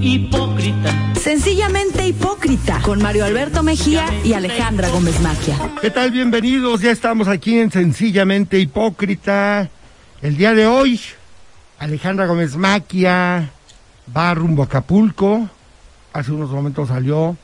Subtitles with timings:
[0.00, 1.14] hipócrita.
[1.14, 5.56] Sencillamente hipócrita, con Mario Alberto Mejía y Alejandra Gómez Maquia.
[5.80, 6.10] ¿Qué tal?
[6.10, 6.80] Bienvenidos.
[6.80, 9.68] Ya estamos aquí en Sencillamente Hipócrita.
[10.22, 11.00] El día de hoy,
[11.78, 13.50] Alejandra Gómez Maquia
[14.16, 15.48] va rumbo a Acapulco.
[16.12, 17.36] Hace unos momentos salió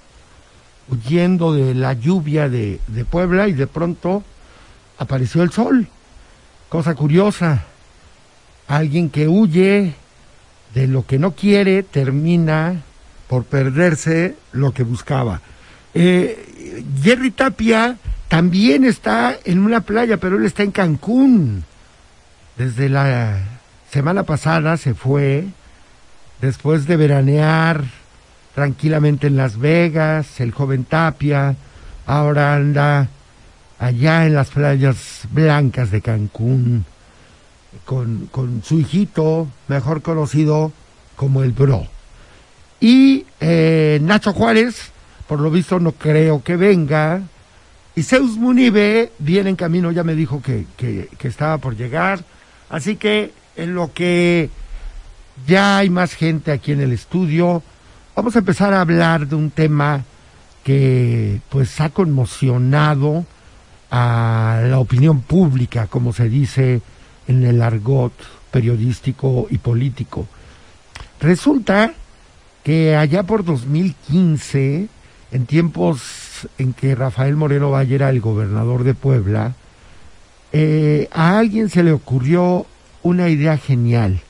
[0.88, 4.22] huyendo de la lluvia de, de Puebla y de pronto
[4.98, 5.88] apareció el sol.
[6.68, 7.64] Cosa curiosa.
[8.66, 9.94] Alguien que huye
[10.74, 12.82] de lo que no quiere termina
[13.28, 15.40] por perderse lo que buscaba.
[15.94, 17.96] Eh, Jerry Tapia
[18.28, 21.64] también está en una playa, pero él está en Cancún.
[22.58, 23.38] Desde la
[23.90, 25.46] semana pasada se fue,
[26.40, 27.84] después de veranear
[28.54, 31.54] tranquilamente en Las Vegas, el joven Tapia,
[32.06, 33.08] ahora anda
[33.78, 36.84] allá en las playas blancas de Cancún
[37.84, 40.72] con, con su hijito, mejor conocido
[41.16, 41.86] como el Bro.
[42.80, 44.90] Y eh, Nacho Juárez,
[45.26, 47.22] por lo visto no creo que venga.
[47.96, 52.24] Y Zeus Munibe viene en camino, ya me dijo que, que, que estaba por llegar.
[52.68, 54.50] Así que en lo que
[55.46, 57.62] ya hay más gente aquí en el estudio,
[58.16, 60.04] vamos a empezar a hablar de un tema
[60.64, 63.24] que pues ha conmocionado
[63.90, 66.82] a la opinión pública, como se dice
[67.28, 68.12] en el argot
[68.50, 70.26] periodístico y político.
[71.20, 71.92] Resulta
[72.62, 74.88] que allá por 2015,
[75.32, 79.54] en tiempos en que Rafael Moreno Valle era el gobernador de Puebla,
[80.52, 82.66] eh, a alguien se le ocurrió
[83.02, 84.20] una idea genial,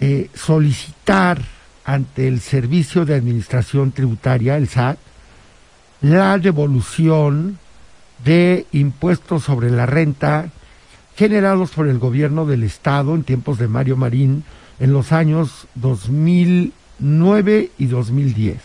[0.00, 1.42] eh, solicitar
[1.84, 4.98] ante el Servicio de Administración Tributaria, el SAT,
[6.00, 7.58] la devolución
[8.24, 10.50] de impuestos sobre la renta
[11.16, 14.44] generados por el gobierno del Estado en tiempos de Mario Marín
[14.80, 18.58] en los años 2009 y 2010.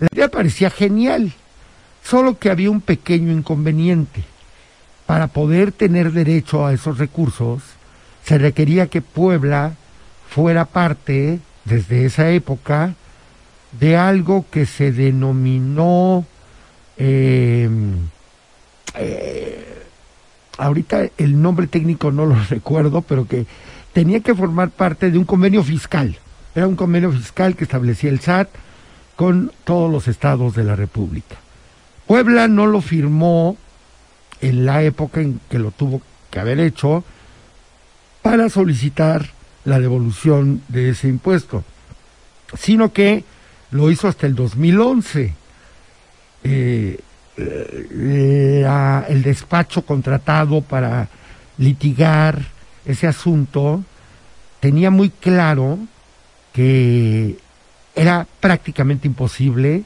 [0.00, 1.32] La idea parecía genial,
[2.04, 4.22] solo que había un pequeño inconveniente.
[5.06, 7.62] Para poder tener derecho a esos recursos,
[8.24, 9.72] se requería que Puebla
[10.28, 12.94] fuera parte, desde esa época,
[13.72, 16.26] de algo que se denominó
[16.96, 17.68] eh,
[18.94, 19.87] eh,
[20.58, 23.46] ahorita el nombre técnico no lo recuerdo, pero que
[23.92, 26.18] tenía que formar parte de un convenio fiscal.
[26.54, 28.48] Era un convenio fiscal que establecía el SAT
[29.16, 31.36] con todos los estados de la República.
[32.06, 33.56] Puebla no lo firmó
[34.40, 37.04] en la época en que lo tuvo que haber hecho
[38.22, 39.30] para solicitar
[39.64, 41.64] la devolución de ese impuesto,
[42.56, 43.24] sino que
[43.70, 45.34] lo hizo hasta el 2011.
[46.44, 47.00] Eh,
[47.38, 51.08] el despacho contratado para
[51.56, 52.40] litigar
[52.84, 53.84] ese asunto
[54.60, 55.78] tenía muy claro
[56.52, 57.36] que
[57.94, 59.84] era prácticamente imposible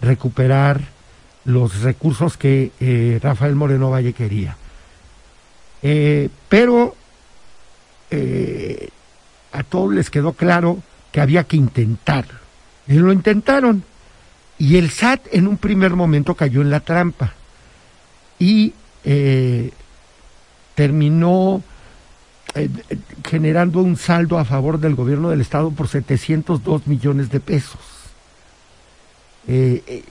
[0.00, 0.80] recuperar
[1.44, 4.56] los recursos que eh, Rafael Moreno Valle quería.
[5.82, 6.94] Eh, pero
[8.10, 8.88] eh,
[9.52, 10.78] a todos les quedó claro
[11.12, 12.26] que había que intentar.
[12.86, 13.82] Y lo intentaron.
[14.58, 17.32] Y el SAT en un primer momento cayó en la trampa
[18.38, 18.72] y
[19.04, 19.70] eh,
[20.74, 21.62] terminó
[22.54, 22.68] eh,
[23.24, 27.80] generando un saldo a favor del gobierno del Estado por 702 millones de pesos.
[29.46, 30.04] Eh,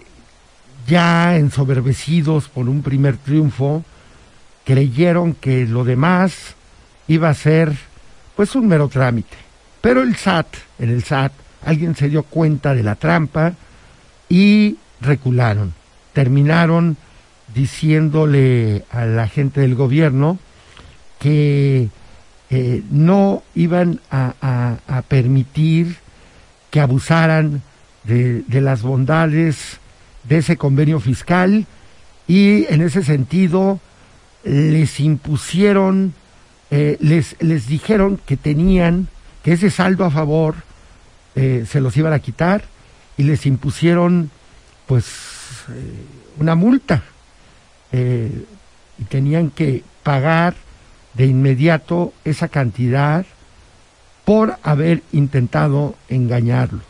[0.87, 3.83] ya ensoberbecidos por un primer triunfo,
[4.63, 6.55] creyeron que lo demás
[7.07, 7.75] iba a ser
[8.35, 9.35] pues un mero trámite.
[9.81, 10.47] Pero el SAT,
[10.79, 11.33] en el SAT,
[11.65, 13.53] alguien se dio cuenta de la trampa,
[14.29, 15.73] y recularon.
[16.13, 16.97] Terminaron
[17.53, 20.39] diciéndole a la gente del gobierno
[21.19, 21.89] que
[22.49, 24.33] eh, no iban a,
[25.07, 25.97] permitir
[26.69, 27.61] que abusaran
[28.03, 29.79] de, de, las bondades
[30.23, 31.65] de ese convenio fiscal
[32.27, 33.79] y en ese sentido
[34.43, 36.13] les impusieron,
[36.71, 39.07] eh, les, les dijeron que tenían,
[39.43, 40.55] que ese saldo a favor
[41.35, 42.63] eh, se los iban a quitar
[43.17, 44.29] y les impusieron
[44.85, 45.05] pues
[45.69, 46.05] eh,
[46.39, 47.03] una multa
[47.91, 48.45] eh,
[48.97, 50.55] y tenían que pagar
[51.13, 53.25] de inmediato esa cantidad
[54.23, 56.83] por haber intentado engañarlos.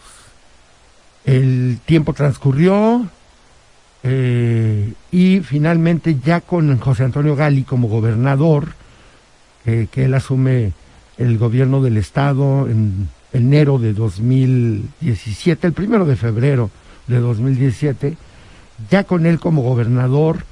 [1.25, 3.07] El tiempo transcurrió
[4.03, 8.73] eh, y finalmente ya con José Antonio Gali como gobernador,
[9.65, 10.71] que él asume
[11.18, 16.69] el gobierno del estado en enero de 2017, el primero de febrero
[17.07, 18.18] de 2017,
[18.89, 20.45] ya con él como gobernador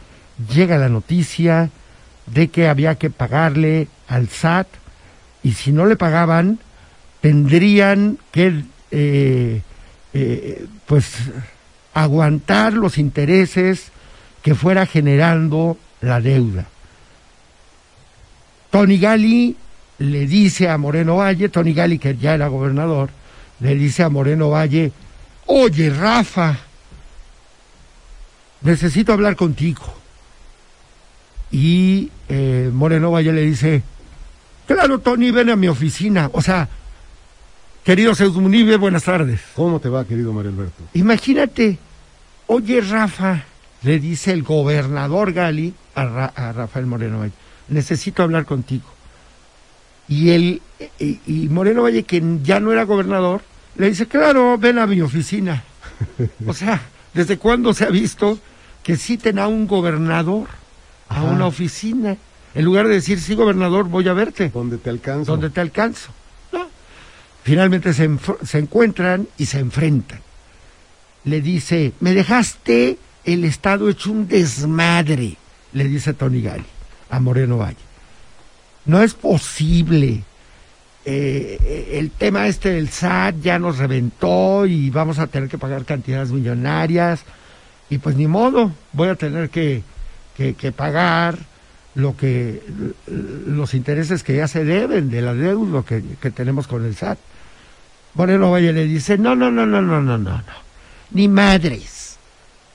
[0.54, 1.70] llega la noticia
[2.28, 4.68] de que había que pagarle al SAT
[5.44, 6.60] y si no le pagaban
[7.22, 9.62] tendrían que eh,
[10.14, 11.14] eh, pues
[11.94, 13.92] aguantar los intereses
[14.42, 16.68] que fuera generando la deuda.
[18.70, 19.56] Tony Gali
[20.00, 23.10] le dice a Moreno Valle, Tony Gali que ya era gobernador,
[23.60, 24.92] le dice a Moreno Valle,
[25.46, 26.58] oye Rafa,
[28.62, 29.84] necesito hablar contigo.
[31.52, 33.84] Y eh, Moreno Valle le dice,
[34.68, 36.30] claro Tony, ven a mi oficina.
[36.34, 36.68] O sea,
[37.84, 39.40] querido Munive, buenas tardes.
[39.56, 40.84] ¿Cómo te va, querido Mario Alberto?
[40.94, 41.78] Imagínate,
[42.48, 43.46] oye Rafa,
[43.84, 47.34] le dice el gobernador Gali a, a Rafael Moreno Valle,
[47.70, 48.95] necesito hablar contigo.
[50.08, 50.62] Y, él,
[51.00, 53.42] y, Moreno Valle, que ya no era gobernador,
[53.76, 55.64] le dice, claro, ven a mi oficina.
[56.48, 56.82] o sea,
[57.14, 58.40] ¿desde cuándo se ha visto
[58.84, 60.48] que citen a un gobernador
[61.10, 62.18] a una oficina?
[62.54, 64.50] En lugar de decir, sí, gobernador, voy a verte.
[64.50, 65.32] Donde te alcanzo.
[65.32, 66.12] Donde te alcanzo.
[66.52, 66.68] No.
[67.44, 68.10] Finalmente se,
[68.44, 70.22] se encuentran y se enfrentan.
[71.26, 75.36] Le dice, me dejaste el Estado hecho un desmadre,
[75.74, 76.66] le dice Tony Gali
[77.10, 77.78] a Moreno Valle.
[78.86, 80.24] No es posible.
[81.06, 85.86] Eh, el tema este del SAT ya nos reventó y vamos a tener que pagar
[85.86, 87.24] cantidades millonarias
[87.90, 89.84] y pues ni modo, voy a tener que,
[90.36, 91.38] que, pagar
[91.94, 92.64] lo que
[93.08, 97.20] los intereses que ya se deben de la deuda que, que tenemos con el SAT.
[98.16, 100.44] Moreno Valle le dice, no, no, no, no, no, no, no, no,
[101.12, 101.95] ni madres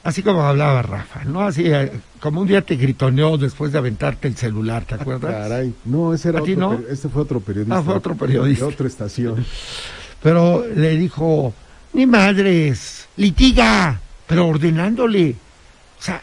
[0.02, 1.42] Así como hablaba Rafa, ¿no?
[1.42, 5.32] Así eh, como un día te gritoneó después de aventarte el celular, ¿te acuerdas?
[5.32, 6.80] Caray, no, ese era otro, no?
[6.88, 7.78] este fue otro periodista.
[7.78, 8.64] Ah, fue otro periodista.
[8.64, 9.44] De otra estación.
[10.22, 11.52] Pero le dijo,
[11.92, 15.34] ni madres, litiga, pero ordenándole.
[15.98, 16.20] O sea,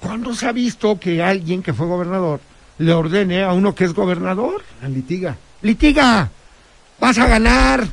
[0.00, 2.40] ¿cuándo se ha visto que alguien que fue gobernador
[2.78, 4.62] le ordene a uno que es gobernador?
[4.82, 5.36] A litiga.
[5.62, 6.28] Litiga,
[7.00, 7.86] vas a ganar.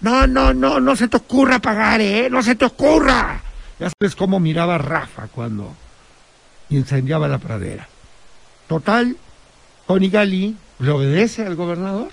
[0.00, 2.28] No, no, no, no se te ocurra pagar, ¿eh?
[2.30, 3.42] No se te ocurra.
[3.80, 5.74] Ya sabes cómo miraba Rafa cuando
[6.68, 7.88] incendiaba la pradera.
[8.68, 9.16] Total,
[9.86, 12.10] Tony Gali le obedece al gobernador,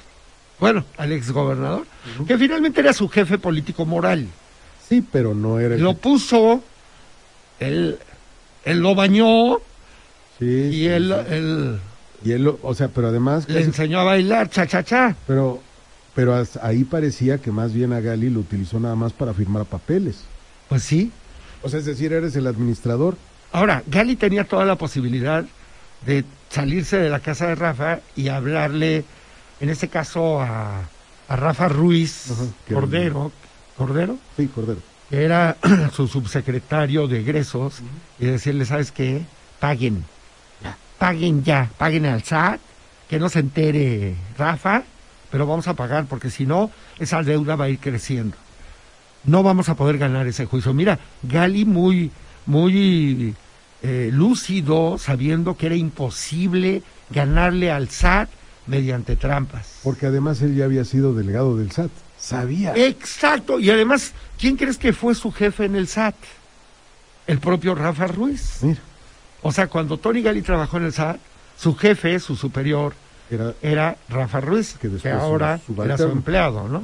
[0.59, 1.85] bueno, al exgobernador,
[2.25, 4.27] que finalmente era su jefe político moral.
[4.87, 5.75] Sí, pero no era.
[5.75, 6.63] Lo puso,
[7.59, 7.99] él,
[8.63, 9.57] él lo bañó,
[10.39, 11.79] sí, y él,
[12.23, 13.47] y él, o sea, pero además...
[13.49, 15.15] Le enseñó a bailar, cha, cha, cha.
[15.27, 15.61] Pero,
[16.15, 20.23] pero ahí parecía que más bien a Gali lo utilizó nada más para firmar papeles.
[20.69, 21.11] Pues sí,
[21.63, 23.17] o sea, es decir, eres el administrador.
[23.51, 25.45] Ahora, Gali tenía toda la posibilidad
[26.05, 29.05] de salirse de la casa de Rafa y hablarle,
[29.59, 30.81] en este caso, a,
[31.29, 32.31] Rafa Ruiz
[32.73, 33.33] Cordero.
[33.75, 34.17] ¿Cordero?
[34.37, 34.79] Sí, Cordero.
[35.09, 35.57] Que era
[35.93, 37.81] su subsecretario de egresos
[38.17, 39.23] y decirle, ¿sabes qué?
[39.59, 40.05] Paguen.
[40.97, 42.59] Paguen ya, paguen al SAT,
[43.09, 44.83] que no se entere Rafa,
[45.29, 48.35] pero vamos a pagar porque si no, esa deuda va a ir creciendo
[49.23, 50.73] no vamos a poder ganar ese juicio.
[50.73, 52.11] Mira, Gali muy,
[52.45, 53.35] muy
[53.83, 58.29] eh, lúcido, sabiendo que era imposible ganarle al SAT
[58.67, 59.79] mediante trampas.
[59.83, 61.91] Porque además él ya había sido delegado del SAT.
[62.17, 62.75] Sabía.
[62.75, 63.59] Exacto.
[63.59, 66.15] Y además, ¿quién crees que fue su jefe en el SAT?
[67.27, 68.59] El propio Rafa Ruiz.
[68.61, 68.79] Mira.
[69.43, 71.17] O sea, cuando Tony Gali trabajó en el SAT,
[71.57, 72.93] su jefe, su superior,
[73.61, 76.81] era, Rafa Ruiz, que, ahora era su empleado, ¿no?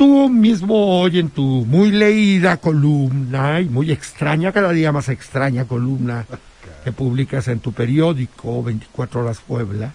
[0.00, 5.66] Tú mismo hoy en tu muy leída columna y muy extraña, cada día más extraña
[5.66, 6.24] columna
[6.84, 9.92] que publicas en tu periódico 24 Horas Puebla,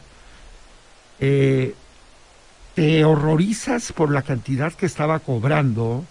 [1.20, 1.74] eh,
[2.76, 6.06] te horrorizas por la cantidad que estaba cobrando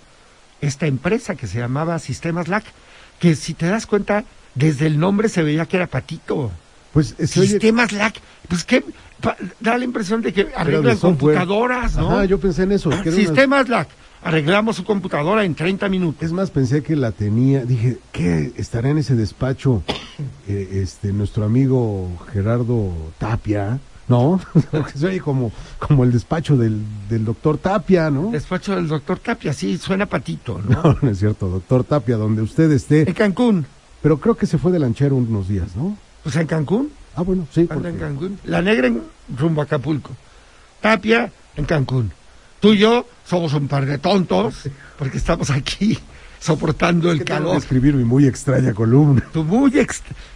[0.61, 2.65] esta empresa que se llamaba Sistemas LAC,
[3.21, 4.25] que si te das cuenta,
[4.57, 6.51] desde el nombre se veía que era patito.
[6.93, 8.85] Pues Sistemas LAC, pues que
[9.61, 12.11] da la impresión de que arreglan computadoras, ¿no?
[12.11, 12.91] Ajá, yo pensé en eso.
[13.05, 13.89] Sistemas LAC,
[14.23, 16.23] arreglamos su computadora en 30 minutos.
[16.23, 19.83] Es más, pensé que la tenía, dije, ¿qué estará en ese despacho
[20.49, 23.79] eh, este nuestro amigo Gerardo Tapia?
[24.09, 24.41] ¿no?
[24.95, 28.31] se oye como, como el despacho del, del doctor Tapia, ¿no?
[28.31, 30.83] Despacho del doctor Tapia, sí, suena patito, ¿no?
[30.83, 33.09] No, no es cierto, doctor Tapia, donde usted esté.
[33.09, 33.67] En Cancún.
[34.03, 35.97] Pero creo que se fue de lanchero unos días, ¿no?
[36.23, 36.91] Pues en Cancún.
[37.17, 37.69] Ah, bueno, sí.
[37.71, 38.39] en Cancún.
[38.45, 39.03] La negra en
[39.37, 40.11] rumbo a Acapulco.
[40.81, 42.13] Tapia en Cancún.
[42.61, 44.69] Tú y yo somos un par de tontos
[44.99, 45.99] porque estamos aquí
[46.45, 47.57] soportando el calor.
[47.57, 49.23] escribir mi muy extraña columna.
[49.33, 49.73] Tu muy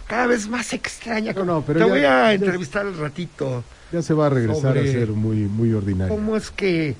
[0.07, 1.33] cada vez más extraña.
[1.33, 3.63] No, no, pero Te voy a entrevistar al ratito.
[3.91, 6.13] Ya se va a regresar a ser muy, muy ordinario.
[6.13, 6.95] ¿Cómo es que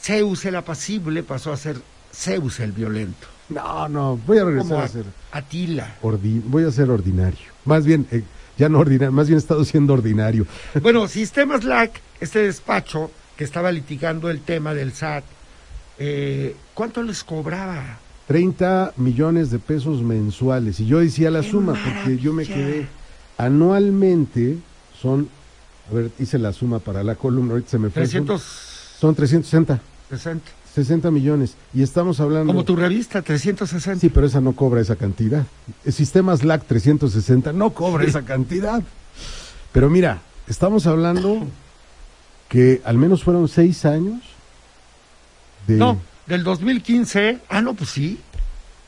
[0.00, 1.76] Zeus el apacible pasó a ser
[2.12, 3.28] Zeus el violento?
[3.48, 5.04] No, no, voy a regresar a, ser.
[5.32, 5.96] Atila.
[6.02, 7.52] voy a ser ordinario.
[7.64, 8.24] Más bien, eh,
[8.58, 10.46] ya no ordinario, más bien he estado siendo ordinario.
[10.82, 15.24] Bueno, Sistemas LAC, este despacho que estaba litigando el tema del SAT,
[15.98, 17.98] eh, ¿cuánto les cobraba?
[18.28, 20.80] 30 millones de pesos mensuales.
[20.80, 22.86] Y yo decía la ¡Qué suma, porque yo me quedé.
[23.36, 24.56] Anualmente
[25.00, 25.28] son,
[25.90, 28.06] a ver, hice la suma para la columna, ahorita se me fue.
[28.06, 29.00] Son- 360.
[29.00, 29.80] Son 360,
[30.10, 30.50] 60
[31.12, 31.54] millones.
[31.72, 32.52] Y estamos hablando.
[32.52, 34.00] Como tu revista, 360.
[34.00, 35.44] Sí, pero esa no cobra esa cantidad.
[35.84, 38.10] El sistema Slack 360 no cobra Sí.
[38.10, 38.82] esa cantidad.
[39.72, 41.46] Pero mira, estamos hablando
[42.48, 44.20] que al menos fueron seis años
[45.66, 45.76] de.
[45.76, 47.38] No, del 2015.
[47.48, 48.18] Ah, no, pues sí.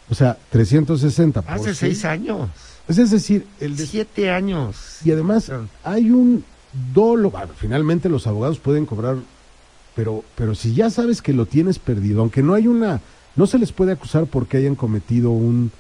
[0.09, 1.43] O sea, 360.
[1.43, 1.79] por Hace seis.
[1.79, 2.49] seis años.
[2.89, 4.99] Es es decir, el de- Siete años.
[5.05, 5.51] y además
[5.83, 6.45] hay un
[6.95, 7.31] dolo.
[7.33, 9.17] bueno, finalmente los abogados pueden cobrar,
[9.97, 13.01] pero, pero si ya sabes que lo tienes perdido, aunque no hay una,
[13.35, 15.73] no se les puede acusar porque hayan cometido un,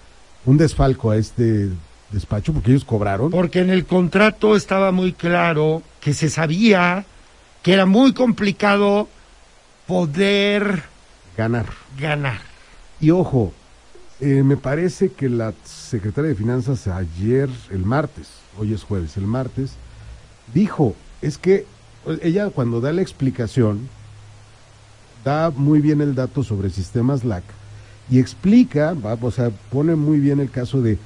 [0.46, 1.68] un desfalco a este
[2.10, 3.30] despacho, porque ellos cobraron.
[3.30, 7.04] Porque en el contrato estaba muy claro que se sabía
[7.62, 9.06] que era muy complicado
[9.86, 10.84] poder
[11.36, 11.66] ganar.
[11.98, 12.40] ganar.
[13.00, 13.52] Y ojo,
[14.20, 19.26] eh, me parece que la secretaria de Finanzas ayer, el martes, hoy es jueves, el
[19.26, 19.72] martes,
[20.54, 21.66] dijo, es que
[22.22, 23.88] ella cuando da la explicación,
[25.26, 27.42] da muy bien el dato sobre sistemas LAC
[28.08, 30.98] y explica, va, o sea, pone muy bien el caso de,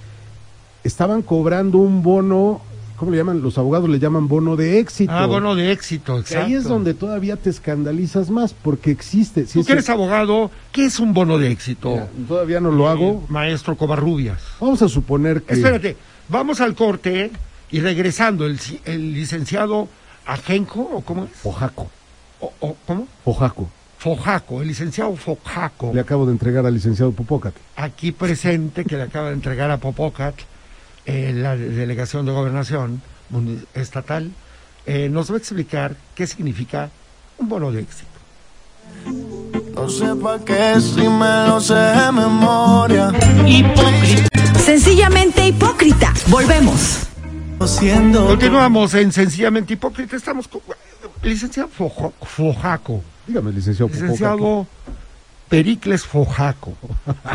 [0.84, 2.60] estaban cobrando un bono,
[2.96, 3.40] ¿cómo le llaman?
[3.40, 5.10] Los abogados le llaman bono de éxito.
[5.10, 6.44] Ah, bono de éxito, exacto.
[6.44, 9.46] Ahí es donde todavía te escandalizas más, porque existe.
[9.46, 11.92] si Tú que eres abogado, ¿qué es un bono de éxito?
[11.92, 13.24] Mira, todavía no lo hago.
[13.30, 14.38] Maestro Covarrubias.
[14.60, 15.54] Vamos a suponer que.
[15.54, 15.96] Espérate,
[16.28, 17.30] vamos al corte
[17.70, 19.88] y regresando, el, ci- el licenciado
[20.26, 21.30] Ajenco, ¿o cómo es?
[21.42, 21.88] Ojaco.
[22.40, 23.08] O- o- ¿Cómo?
[23.24, 23.70] Ojaco.
[24.00, 27.52] Fojaco, el licenciado Fojaco, Le acabo de entregar al licenciado Popócat.
[27.76, 30.34] aquí presente, que le acaba de entregar a Popocat,
[31.04, 33.02] eh, la de- delegación de gobernación
[33.74, 34.30] estatal,
[34.86, 36.88] eh, nos va a explicar qué significa
[37.36, 38.08] un bono de éxito.
[39.74, 43.12] No sé pa' qué si me lo sé de memoria.
[44.64, 46.14] Sencillamente hipócrita.
[46.28, 47.06] Volvemos.
[47.66, 50.62] Siendo Continuamos en Sencillamente Hipócrita, estamos con
[51.22, 53.02] licenciado Fojo- Fojaco.
[53.30, 53.92] Dígame, licenciado.
[53.92, 54.66] Licenciado
[55.48, 56.76] Pericles Fojaco.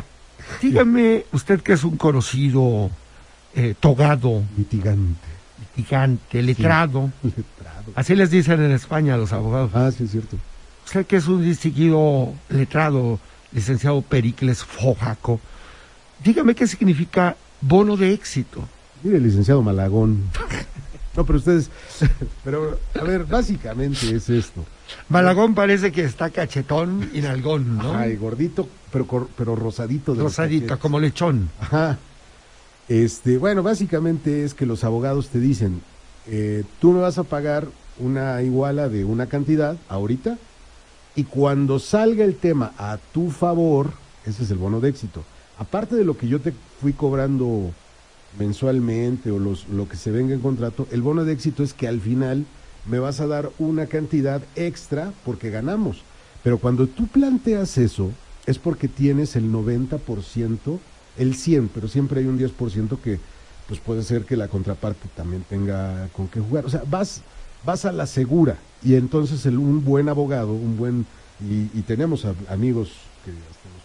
[0.61, 2.89] Dígame, usted que es un conocido
[3.55, 5.27] eh, togado, Litigante.
[5.77, 7.93] litigante, letrado, Letrado.
[7.95, 9.71] así les dicen en España a los abogados.
[9.73, 10.37] Ah, sí, es cierto.
[10.85, 13.17] Usted que es un distinguido letrado,
[13.53, 15.39] licenciado Pericles Fojaco,
[16.25, 18.67] dígame qué significa bono de éxito.
[19.01, 20.23] Mire, licenciado Malagón.
[21.15, 21.69] No, pero ustedes.
[22.43, 24.65] Pero, a ver, básicamente es esto.
[25.09, 27.95] Malagón parece que está cachetón y nalgón, ¿no?
[27.95, 30.13] Ay, gordito, pero, pero rosadito.
[30.13, 31.49] de Rosadito, como lechón.
[31.59, 31.97] Ajá.
[32.87, 35.81] Este, bueno, básicamente es que los abogados te dicen,
[36.27, 37.67] eh, tú me vas a pagar
[37.97, 40.37] una iguala de una cantidad ahorita
[41.15, 43.91] y cuando salga el tema a tu favor,
[44.25, 45.23] ese es el bono de éxito.
[45.57, 47.71] Aparte de lo que yo te fui cobrando
[48.37, 51.87] mensualmente o los, lo que se venga en contrato, el bono de éxito es que
[51.87, 52.45] al final
[52.85, 56.03] me vas a dar una cantidad extra porque ganamos.
[56.43, 58.11] Pero cuando tú planteas eso,
[58.45, 60.79] es porque tienes el 90%,
[61.17, 63.19] el 100, pero siempre hay un 10% que
[63.67, 66.65] pues puede ser que la contraparte también tenga con qué jugar.
[66.65, 67.21] O sea, vas,
[67.65, 71.05] vas a la segura y entonces el, un buen abogado, un buen,
[71.41, 72.91] y, y tenemos amigos
[73.23, 73.31] que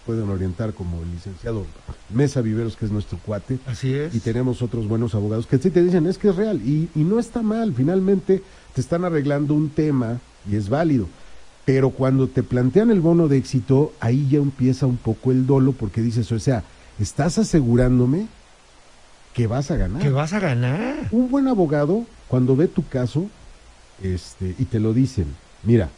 [0.06, 1.64] pueden orientar como el licenciado
[2.12, 4.14] Mesa Viveros, que es nuestro cuate, Así es.
[4.14, 7.04] y tenemos otros buenos abogados que sí te dicen es que es real y, y
[7.04, 8.42] no está mal, finalmente
[8.74, 10.18] te están arreglando un tema
[10.50, 11.06] y es válido.
[11.64, 15.72] Pero cuando te plantean el bono de éxito, ahí ya empieza un poco el dolo
[15.72, 16.64] porque dices, o sea,
[16.98, 18.26] estás asegurándome
[19.34, 20.02] que vas a ganar.
[20.02, 20.96] Que vas a ganar.
[21.12, 23.28] Un buen abogado, cuando ve tu caso,
[24.02, 25.26] este, y te lo dicen,
[25.62, 25.90] mira,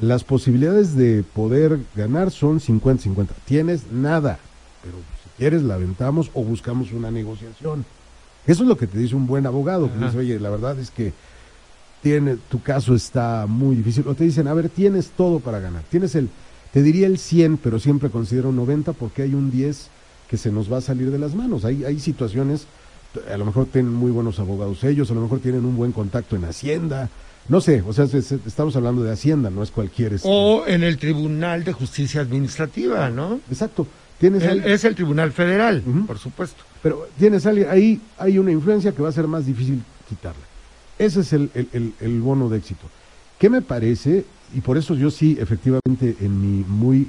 [0.00, 3.28] las posibilidades de poder ganar son 50-50.
[3.44, 4.38] Tienes nada,
[4.82, 7.84] pero si quieres la aventamos o buscamos una negociación.
[8.46, 10.06] Eso es lo que te dice un buen abogado, que Ajá.
[10.06, 11.12] dice, oye, la verdad es que
[12.02, 14.06] tiene, tu caso está muy difícil.
[14.08, 15.84] O te dicen, a ver, tienes todo para ganar.
[15.88, 16.28] Tienes el,
[16.72, 19.88] te diría el 100, pero siempre considero un 90 porque hay un 10
[20.28, 21.64] que se nos va a salir de las manos.
[21.64, 22.66] Hay, hay situaciones,
[23.32, 26.34] a lo mejor tienen muy buenos abogados ellos, a lo mejor tienen un buen contacto
[26.34, 27.08] en Hacienda.
[27.48, 30.14] No sé, o sea, se- se- estamos hablando de Hacienda, no es cualquier...
[30.14, 33.40] este- O en el Tribunal de Justicia Administrativa, ¿no?
[33.50, 33.86] Exacto.
[34.18, 36.62] Tienes El- es el Tribunal Federal, por supuesto.
[36.82, 40.42] Pero tienes alguien, ahí hay una influencia que va a ser más difícil quitarla.
[40.98, 42.86] Ese es el, el- el- el bono de éxito.
[43.38, 44.24] ¿Qué me parece?
[44.54, 47.08] Y por eso yo sí, efectivamente, en mi muy,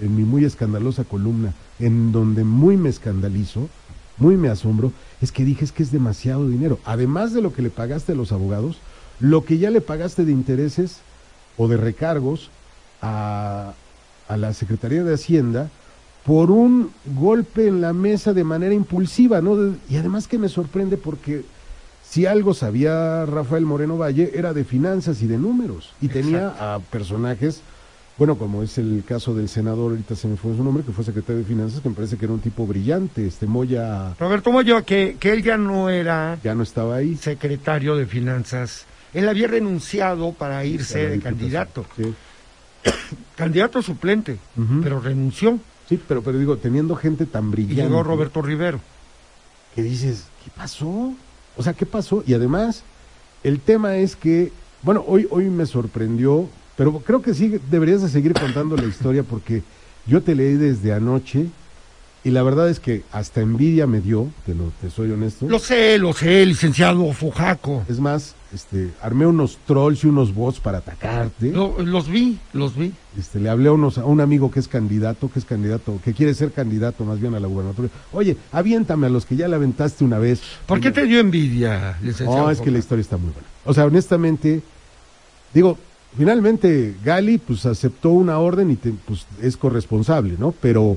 [0.00, 3.68] en mi muy escandalosa columna, en donde muy me escandalizo,
[4.16, 6.78] muy me asombro, es que dije es que es demasiado dinero.
[6.86, 8.78] Además de lo que le pagaste a los abogados,
[9.20, 10.98] lo que ya le pagaste de intereses
[11.56, 12.50] o de recargos
[13.02, 13.72] a,
[14.28, 15.68] a la Secretaría de Hacienda
[16.24, 19.56] por un golpe en la mesa de manera impulsiva, ¿no?
[19.56, 21.44] De- y además que me sorprende porque
[22.08, 26.78] si algo sabía Rafael Moreno Valle era de finanzas y de números y tenía a
[26.80, 27.60] personajes,
[28.18, 31.04] bueno, como es el caso del senador, ahorita se me fue su nombre, que fue
[31.04, 34.84] secretario de finanzas, que me parece que era un tipo brillante, este Moya Roberto Moyo,
[34.84, 37.16] que, que él ya no era ya no estaba ahí.
[37.16, 38.84] secretario de Finanzas.
[39.14, 41.84] Él había renunciado para irse de candidato.
[41.96, 42.14] Sí.
[43.36, 44.38] Candidato suplente,
[44.82, 45.58] pero renunció.
[45.88, 47.82] Sí, pero, pero digo, teniendo gente tan Y brillante.
[47.82, 48.80] llegó Roberto Rivero.
[49.74, 51.14] que dices, ¿qué pasó?
[51.56, 52.22] O sea, ¿qué pasó?
[52.26, 52.82] Y además,
[53.42, 58.08] el tema es que, bueno, hoy, hoy me sorprendió, pero creo que sí deberías de
[58.08, 59.62] seguir contando la historia porque
[60.06, 61.46] yo te leí desde anoche
[62.24, 65.46] y la verdad es que hasta envidia me dio, te, lo, te soy honesto.
[65.48, 67.84] Lo sé, lo sé, licenciado Fujaco.
[67.88, 71.50] Es más, este, armé unos trolls y unos bots para atacarte.
[71.52, 72.92] Lo- los vi, los vi.
[73.18, 76.14] Este, le hablé a, unos, a un amigo que es candidato, que es candidato, que
[76.14, 77.88] quiere ser candidato más bien a la gubernatura.
[78.12, 80.40] Oye, aviéntame a los que ya le aventaste una vez.
[80.66, 82.44] ¿Por qué te dio envidia, licenciado?
[82.44, 83.48] No, es que la historia está muy buena.
[83.64, 84.62] O sea, honestamente,
[85.52, 85.76] digo,
[86.16, 90.52] finalmente Gali pues aceptó una orden y te, pues es corresponsable, ¿no?
[90.52, 90.96] Pero,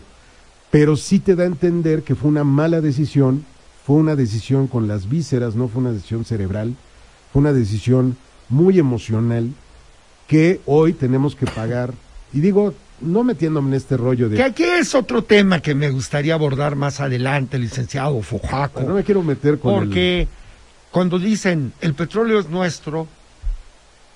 [0.70, 3.44] pero sí te da a entender que fue una mala decisión,
[3.86, 6.76] fue una decisión con las vísceras, no fue una decisión cerebral,
[7.32, 8.18] fue una decisión
[8.50, 9.50] muy emocional
[10.28, 11.94] que hoy tenemos que pagar.
[12.34, 14.38] Y digo, no metiéndome en este rollo de...
[14.38, 18.82] Que aquí es otro tema que me gustaría abordar más adelante, licenciado Fujaco.
[18.82, 20.28] No me quiero meter con el- Porque
[20.92, 23.08] cuando dicen el petróleo es nuestro,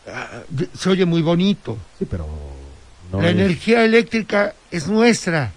[0.08, 0.42] ah,
[0.78, 1.78] se oye muy bonito.
[2.00, 2.28] Sí, pero...
[3.12, 5.52] no la es- energía eléctrica es nuestra,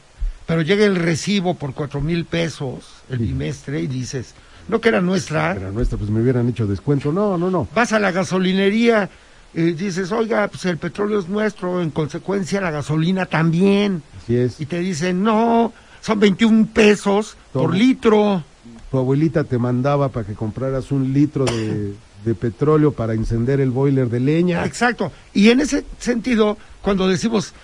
[0.46, 3.24] pero llega el recibo por cuatro mil pesos el Sí.
[3.26, 4.34] bimestre y dices,
[4.68, 5.52] no que era nuestra.
[5.52, 7.12] Era nuestra, pues me hubieran hecho descuento.
[7.12, 7.68] No, no, no.
[7.74, 9.08] Vas a la gasolinería
[9.54, 14.02] y dices, oiga, pues el petróleo es nuestro, en consecuencia la gasolina también.
[14.22, 14.60] Así es.
[14.60, 18.42] Y te dicen, no, son 21 pesos por litro.
[18.90, 23.70] tu abuelita te mandaba para que compraras un litro de, de petróleo para encender el
[23.70, 24.64] boiler de leña.
[24.64, 25.10] Exacto.
[25.32, 27.54] Y en ese sentido, cuando decimos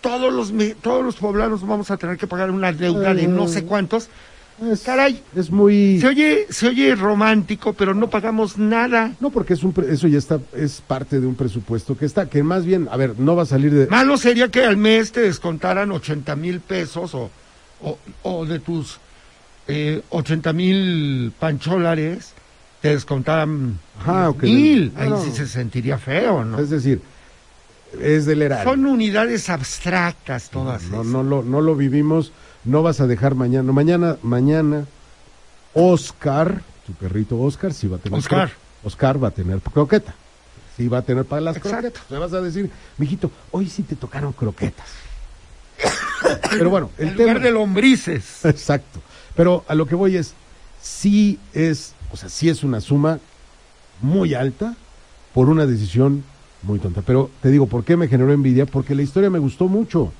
[0.00, 3.64] todos los todos los poblanos vamos a tener que pagar una deuda de no sé
[3.64, 4.08] cuántos,
[4.62, 6.00] Es, caray, es muy...
[6.00, 9.12] se oye se oye romántico, pero no pagamos nada.
[9.20, 12.28] No, porque es un pre- eso ya está, es parte de un presupuesto que está,
[12.28, 13.86] que más bien, a ver, no va a salir de...
[13.86, 17.30] Malo sería que al mes te descontaran 80 mil pesos o,
[17.82, 18.98] o, o de tus
[19.68, 22.32] eh, 80 mil pancholares
[22.80, 24.42] te descontaran Ajá, ok.
[24.42, 24.92] mil.
[24.94, 25.22] No, Ahí no.
[25.22, 26.58] sí se sentiría feo, ¿no?
[26.58, 27.00] Es decir,
[28.00, 28.70] es del erario.
[28.70, 30.82] Son unidades abstractas todas.
[30.84, 31.06] no, esas.
[31.06, 32.32] no, lo, no lo vivimos,
[32.68, 33.64] no vas a dejar mañana.
[33.64, 34.84] no, Mañana, mañana,
[35.74, 38.18] Oscar, tu perrito Oscar, sí va a tener.
[38.84, 39.22] Oscar.
[39.22, 40.14] va a tener croqueta.
[40.76, 41.78] Sí va a tener para las Exacto.
[41.80, 42.10] croquetas.
[42.10, 44.86] Le vas a decir, mijito, hoy sí te tocaron croquetas.
[46.50, 47.28] Pero bueno, el en tema.
[47.32, 48.44] lugar de lombrices.
[48.44, 49.00] Exacto.
[49.34, 50.34] Pero a lo que voy es,
[50.80, 53.18] sí es, o sea, sí es una suma
[54.00, 54.76] muy alta
[55.34, 56.24] por una decisión
[56.62, 57.02] muy tonta.
[57.02, 58.66] Pero te digo, ¿por qué me generó envidia?
[58.66, 60.12] Porque la historia me gustó mucho.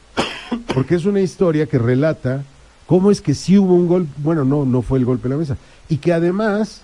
[0.74, 2.42] Porque es una historia que relata
[2.86, 5.38] cómo es que sí hubo un golpe, bueno, no, no fue el golpe en la
[5.38, 5.56] mesa.
[5.88, 6.82] Y que además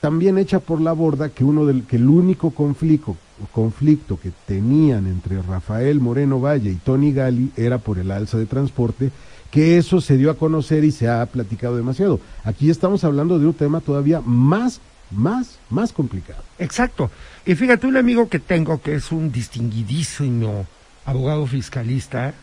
[0.00, 3.16] también echa por la borda que uno del que el único conflicto
[3.50, 8.46] conflicto que tenían entre Rafael Moreno Valle y Tony Gali era por el alza de
[8.46, 9.10] transporte,
[9.50, 12.20] que eso se dio a conocer y se ha platicado demasiado.
[12.44, 16.42] Aquí estamos hablando de un tema todavía más, más, más complicado.
[16.58, 17.10] Exacto.
[17.44, 20.66] Y fíjate, un amigo que tengo que es un distinguidísimo
[21.04, 22.34] abogado fiscalista,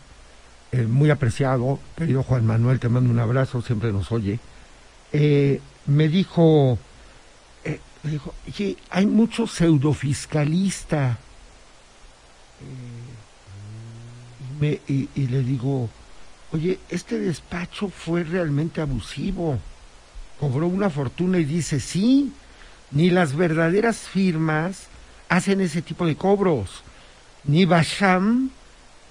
[0.71, 4.39] eh, muy apreciado, querido Juan Manuel, te mando un abrazo, siempre nos oye,
[5.11, 6.77] eh, me dijo,
[7.63, 11.17] eh, me dijo, "Oye, hay mucho pseudofiscalista.
[14.61, 15.89] Y- y le digo,
[16.51, 19.57] oye, este despacho fue realmente abusivo.
[20.39, 22.33] Cobró una fortuna y dice, sí,
[22.91, 24.87] ni las verdaderas firmas
[25.29, 26.83] hacen ese tipo de cobros.
[27.45, 28.49] Ni Basham,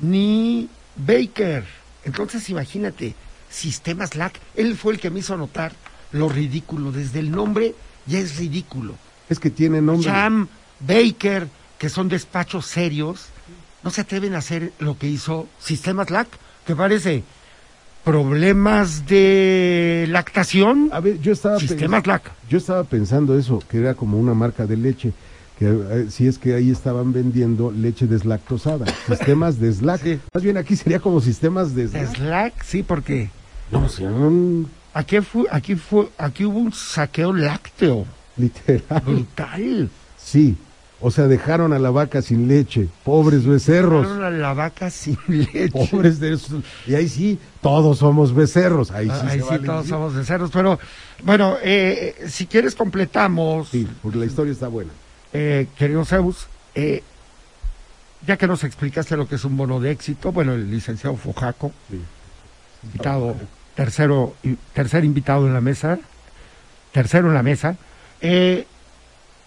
[0.01, 0.69] ni
[0.99, 1.65] Baker.
[2.05, 3.15] Entonces imagínate,
[3.51, 5.73] Sistemas LAC, él fue el que me hizo notar
[6.13, 6.93] lo ridículo.
[6.93, 7.75] Desde el nombre
[8.07, 8.95] ya es ridículo.
[9.29, 10.09] Es que tiene nombre.
[10.09, 10.49] Basham,
[10.81, 13.27] Baker, que son despachos serios,
[13.83, 16.29] no se atreven a hacer lo que hizo Sistemas LAC,
[16.67, 17.25] que parece
[18.05, 20.91] problemas de lactación.
[20.93, 22.31] A ver, yo estaba, Sistemas LAC.
[22.49, 25.13] yo estaba pensando eso, que era como una marca de leche,
[25.59, 30.01] que eh, si es que ahí estaban vendiendo leche deslactosada, sistemas deslac.
[30.03, 30.19] Sí.
[30.33, 32.15] Más bien aquí sería como sistemas deslac.
[32.17, 33.31] Slack, sí, porque
[33.73, 39.03] No, son aquí fue, aquí fue, aquí hubo un saqueo lácteo literal.
[39.05, 39.91] brutal.
[40.17, 40.57] Sí,
[41.01, 42.89] O sea, dejaron a la vaca sin leche.
[43.05, 44.03] Pobres becerros.
[44.03, 45.71] Dejaron a la vaca sin leche.
[45.71, 46.61] Pobres de esos.
[46.89, 48.91] Y ahí sí, todos somos becerros.
[48.91, 49.91] Ahí sí, Ah, Ahí se sí, vale todos decir.
[49.95, 50.51] somos becerros.
[50.53, 50.79] Pero,
[51.23, 54.91] bueno, eh, si quieres completamos, Sí, porque la historia está buena.
[55.33, 57.03] Eh, querido Zeus, eh,
[58.27, 61.73] ya que nos explicaste lo que es un bono de éxito, bueno, el licenciado Fojaco,
[61.91, 62.01] Sí.
[62.85, 63.37] invitado,
[63.75, 64.35] tercero,
[64.75, 65.99] tercer invitado en la mesa,
[66.93, 67.77] tercero en la mesa,
[68.21, 68.67] eh,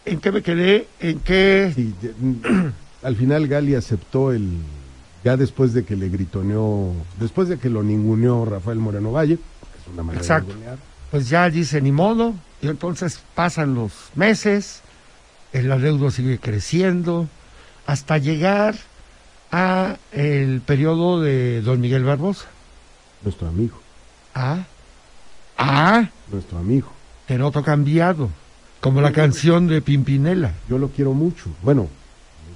[0.05, 0.87] ¿en qué me quedé?
[0.99, 1.71] ¿En qué?
[1.75, 2.67] Sí, mm,
[3.03, 4.49] al final Gali aceptó el.
[5.23, 6.93] Ya después de que le gritoneó.
[7.19, 10.47] Después de que lo ninguneó Rafael Moreno Valle, que es una manera Exacto.
[10.47, 10.77] de ningunear.
[11.11, 14.81] Pues ya dice ni modo, y entonces pasan los meses,
[15.53, 17.27] el adeudo sigue creciendo,
[17.85, 18.75] hasta llegar
[19.51, 22.47] a el periodo de don Miguel Barbosa.
[23.23, 23.79] Nuestro amigo.
[24.33, 24.63] Ah,
[25.57, 26.91] ah, Nuestro amigo.
[27.27, 28.29] te noto cambiado,
[28.79, 31.49] como la canción de Pimpinela, Yo lo quiero mucho.
[31.61, 31.89] Bueno,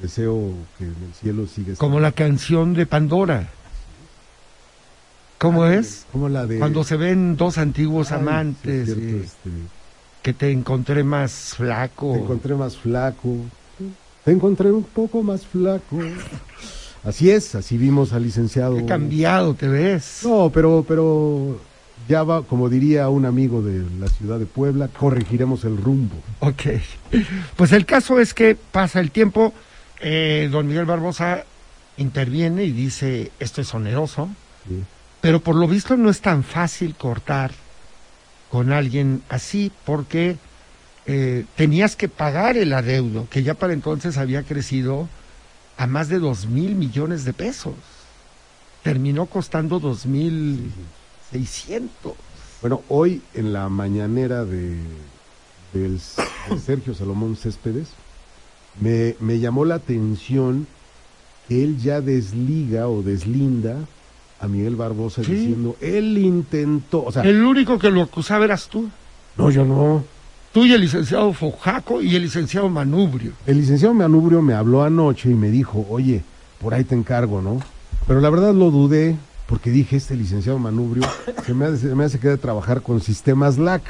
[0.01, 1.75] deseo que en el cielo siga.
[1.75, 3.49] como la canción de Pandora.
[5.37, 6.05] ¿Cómo es?
[6.11, 6.59] Como la de.
[6.59, 9.49] Cuando se ven dos antiguos Ay, sí, amantes, es cierto, y este,
[10.25, 12.13] que te encontré más flaco.
[12.13, 13.37] Te encontré más flaco.
[14.23, 15.99] Te encontré un poco más flaco.
[17.03, 18.75] Así es, así vimos al licenciado.
[18.75, 20.21] Qué cambiado te ves.
[20.23, 21.59] No, pero, pero
[22.09, 26.15] ya va, como diría un amigo de la ciudad de Puebla, corregiremos el rumbo.
[26.39, 26.63] Ok.
[27.55, 29.53] Pues el caso es que pasa el tiempo,
[30.01, 31.43] eh, don Miguel Barbosa
[31.97, 34.27] interviene y dice, esto es oneroso,
[34.67, 34.81] ¿sí?
[35.21, 37.51] pero por lo visto no es tan fácil cortar
[38.55, 40.37] con alguien así porque
[41.07, 45.09] eh, tenías que pagar el adeudo, que ya para entonces había crecido
[45.75, 47.73] a más de dos mil millones de pesos.
[48.81, 50.71] Terminó costando dos mil
[51.29, 52.13] seiscientos.
[52.61, 54.77] Bueno, hoy en la mañanera de,
[55.73, 55.99] del-
[56.49, 57.89] de Sergio Salomón Céspedes,
[58.79, 60.65] me, me llamó la atención
[61.49, 63.79] que él ya desliga o deslinda
[64.39, 65.33] a Miguel Barbosa Sí.
[65.33, 68.89] diciendo, él intentó, o sea, El único que lo acusaba eras tú.
[69.37, 70.03] no, yo no.
[70.53, 73.33] Tú y el licenciado Fojaco y el licenciado Manubrio.
[73.45, 76.23] El licenciado Manubrio me habló anoche y me dijo, oye,
[76.61, 77.59] por ahí te encargo, ¿no?
[78.07, 79.17] Pero la verdad lo dudé
[79.47, 81.03] porque dije, este licenciado Manubrio
[81.45, 83.83] se me hace, se me hace que debe trabajar con sistemas LAC.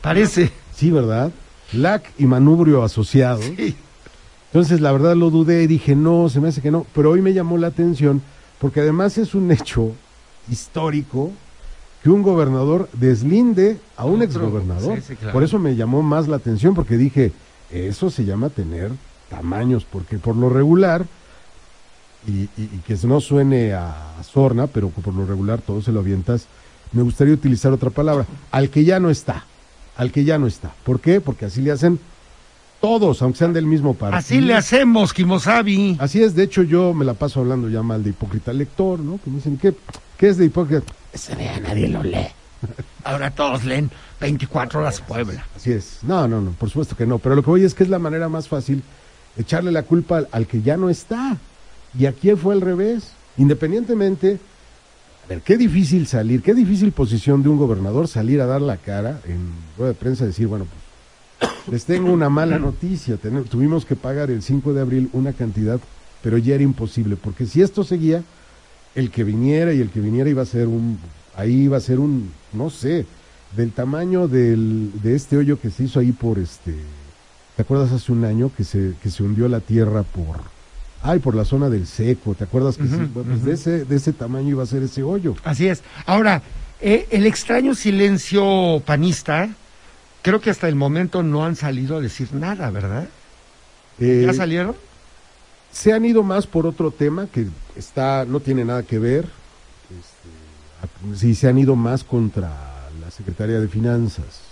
[0.00, 0.50] Parece.
[0.74, 1.30] Sí, ¿verdad?
[1.72, 3.44] LAC y Manubrio asociados.
[3.56, 3.76] Sí.
[4.52, 6.84] Entonces, la verdad lo dudé y dije, no, se me hace que no.
[6.94, 8.20] Pero hoy me llamó la atención
[8.62, 9.90] porque además es un hecho
[10.48, 11.32] histórico
[12.02, 14.96] que un gobernador deslinde a un exgobernador.
[14.98, 15.32] Sí, sí, claro.
[15.32, 17.32] Por eso me llamó más la atención porque dije,
[17.70, 18.92] eso se llama tener
[19.28, 21.06] tamaños, porque por lo regular,
[22.26, 25.98] y, y- y que no suene a sorna, pero por lo regular todo se lo
[26.00, 26.46] avientas,
[26.92, 29.44] me gustaría utilizar otra palabra, al que ya no está,
[29.96, 30.72] al que ya no está.
[30.84, 31.20] ¿Por qué?
[31.20, 31.98] Porque así le hacen
[32.82, 34.18] todos, aunque sean del mismo partido.
[34.18, 35.96] Así le hacemos, Kimosabi.
[36.00, 39.20] Así es, de hecho yo me la paso hablando ya mal de hipócrita lector, ¿no?
[39.22, 39.72] Que me dicen, ¿qué,
[40.18, 40.92] qué es de hipócrita?
[41.12, 42.26] Ese vea, nadie lo lee.
[43.04, 43.88] Ahora todos leen
[44.20, 45.46] 24 horas Puebla.
[45.56, 46.00] Así es.
[46.02, 47.18] No, no, no, por supuesto que no.
[47.18, 48.82] Pero lo que voy es que es la manera más fácil
[49.36, 51.36] echarle la culpa al, al que ya no está.
[51.96, 53.12] Y aquí fue al revés.
[53.36, 54.40] Independientemente,
[55.24, 58.76] a ver, qué difícil salir, qué difícil posición de un gobernador salir a dar la
[58.76, 60.81] cara en rueda de prensa y decir, bueno, pues
[61.70, 63.16] les tengo una mala noticia.
[63.16, 65.80] Ten- tuvimos que pagar el 5 de abril una cantidad,
[66.22, 68.22] pero ya era imposible, porque si esto seguía,
[68.94, 70.98] el que viniera y el que viniera iba a ser un,
[71.36, 73.06] ahí iba a ser un, no sé,
[73.56, 76.74] del tamaño del, de este hoyo que se hizo ahí por este,
[77.56, 80.40] ¿te acuerdas hace un año que se, que se hundió la tierra por,
[81.02, 84.12] ay, por la zona del seco, ¿te acuerdas que Bueno, pues de ese, de ese
[84.12, 85.34] tamaño iba a ser ese hoyo.
[85.44, 85.82] Así es.
[86.06, 86.42] Ahora,
[86.80, 89.48] eh, el extraño silencio panista,
[90.22, 93.08] creo que hasta el momento no han salido a decir nada, ¿verdad?
[93.98, 94.74] Eh, ¿Ya salieron?
[95.72, 99.24] se han ido más por otro tema que está, no tiene nada que ver.
[99.90, 102.50] Este, sí, se han ido más contra
[103.00, 104.42] la Secretaría de Finanzas.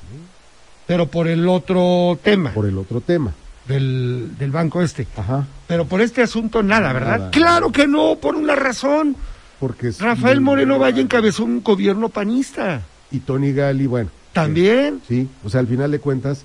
[0.87, 3.33] Pero por el otro tema por el otro tema.
[3.68, 5.06] del, del banco este.
[5.16, 5.46] Ajá.
[5.68, 7.18] Pero por este asunto nada, ¿verdad?
[7.18, 7.30] Nada.
[7.30, 9.14] Claro que no, por una razón.
[9.61, 12.80] Porque Rafael Moreno Valle encabezó un gobierno panista.
[13.11, 14.11] y Tony Gali, bueno.
[14.33, 15.01] También.
[15.07, 16.45] Sí, o sea, al final de cuentas,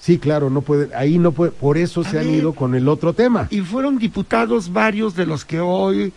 [0.00, 3.12] sí, claro, no puede, ahí no puede, por eso se han ido con el otro
[3.12, 3.48] tema.
[3.50, 6.12] Y fueron diputados varios de los que hoy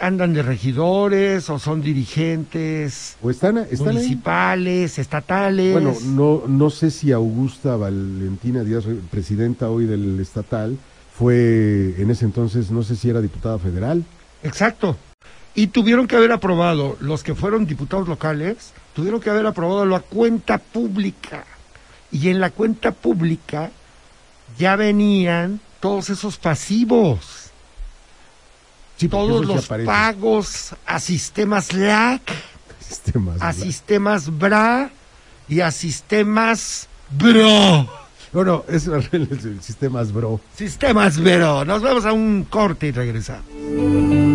[0.00, 3.94] andan de regidores o son dirigentes O están, están ahí.
[3.94, 5.72] municipales, estatales.
[5.72, 10.78] Bueno, no, no sé si Augusta Valentina Díaz, presidenta hoy del estatal,
[11.12, 14.04] fue en ese entonces, no sé si era diputada federal.
[14.44, 14.96] Exacto.
[15.56, 20.00] Y tuvieron que haber aprobado, los que fueron diputados locales, tuvieron que haber aprobado la
[20.00, 21.44] cuenta pública.
[22.10, 23.70] Y en la cuenta pública
[24.58, 27.52] ya venían todos esos pasivos,
[28.96, 32.22] Sí, todos los pagos a sistemas LAC,
[32.80, 34.90] Sistemas, a sistemas BRA
[35.48, 37.88] y a sistemas BRO.
[38.32, 40.40] Bueno, es el, el sistemas bro.
[40.56, 41.64] Sistemas BRO.
[41.64, 44.27] Nos vamos a un corte y regresamos.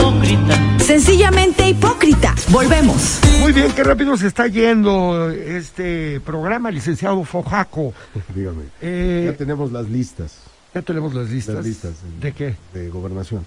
[0.00, 0.78] Hipócrita.
[0.78, 2.34] Sencillamente hipócrita.
[2.50, 3.18] Volvemos.
[3.40, 7.94] Muy bien, qué rápido se está yendo este programa, licenciado Fojaco.
[8.34, 8.64] Dígame.
[8.82, 10.34] Eh, ya tenemos las listas
[10.74, 11.54] ya tenemos las listas.
[11.54, 11.92] Las listas.
[12.20, 12.54] ¿De qué?
[12.74, 13.46] de gobernación.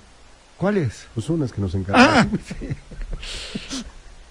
[0.57, 1.05] ¿Cuáles?
[1.13, 2.31] Pues unas que nos Ah, encargan.
[2.47, 2.67] sí.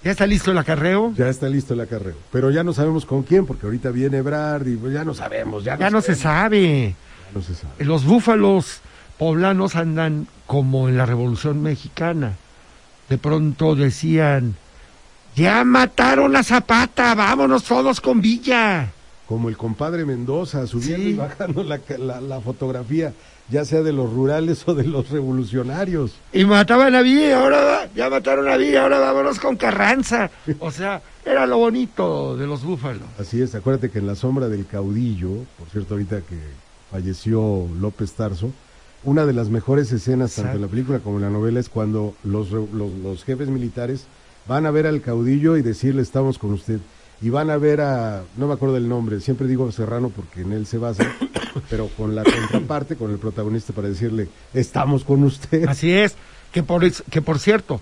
[0.02, 1.12] ¿Ya está listo el acarreo?
[1.16, 2.16] Ya está listo el acarreo.
[2.32, 5.62] Pero ya no sabemos con quién, porque ahorita viene Ebrard y pues ya no sabemos.
[5.62, 6.96] Ya, Ya no se sabe.
[7.28, 7.84] Ya no se sabe.
[7.84, 8.80] Los búfalos
[9.18, 12.34] poblanos andan como en la Revolución Mexicana.
[13.08, 14.54] De pronto decían,
[15.34, 18.90] ya mataron a Zapata, vámonos todos con Villa.
[19.26, 21.10] Como el compadre Mendoza, subiendo Sí.
[21.10, 23.12] y bajando la, la- la fotografía,
[23.50, 26.12] ya sea de los rurales o de los revolucionarios.
[26.32, 30.30] Y mataban a Villa, ahora va- ya mataron a Villa, ahora vámonos con Carranza.
[30.60, 33.02] O sea, era lo bonito de los búfalos.
[33.18, 36.38] Así es, acuérdate que en la sombra del caudillo, por cierto, ahorita que
[36.90, 38.50] falleció López Tarso,
[39.04, 42.14] una de las mejores escenas, tanto en la película como en la novela, es cuando
[42.24, 44.06] los, los, los jefes militares
[44.46, 46.80] van a ver al caudillo y decirle estamos con usted.
[47.20, 50.52] Y van a ver a, no me acuerdo del nombre, siempre digo Serrano porque en
[50.52, 51.04] él se basa,
[51.70, 55.66] pero con la contraparte, con el protagonista para decirle estamos con usted.
[55.68, 56.14] Así es,
[56.52, 57.80] que por, que por cierto,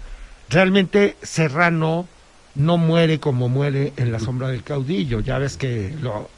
[0.48, 2.08] realmente Serrano
[2.54, 5.20] no muere como muere en la sombra del caudillo.
[5.20, 6.30] Ya ves que lo,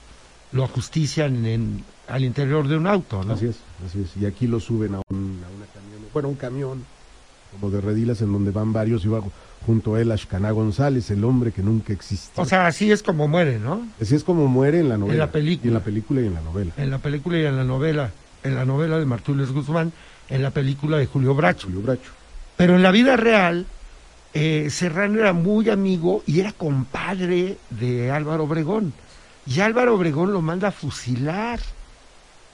[0.53, 3.35] lo ajustician en, al interior de un auto, ¿no?
[3.35, 4.17] Así es, así es.
[4.21, 6.85] Y aquí lo suben a, un, a una camioneta, bueno, un camión
[7.53, 9.21] como de redilas en donde van varios y va
[9.67, 12.43] junto a él Ashkaná González, el hombre que nunca existió.
[12.43, 13.87] O sea, así es como muere, ¿no?
[14.01, 15.27] así es como muere en la novela.
[15.27, 15.65] la película.
[15.65, 16.73] Y en la película y en la novela.
[16.77, 18.11] En la película y en la novela.
[18.43, 19.93] En la novela de Martínez Guzmán,
[20.29, 21.67] en la película de Julio Bracho.
[21.67, 22.13] Julio Bracho.
[22.57, 23.67] Pero en la vida real,
[24.33, 28.93] eh, Serrano era muy amigo y era compadre de Álvaro Obregón.
[29.47, 31.59] Y Álvaro Obregón lo manda a fusilar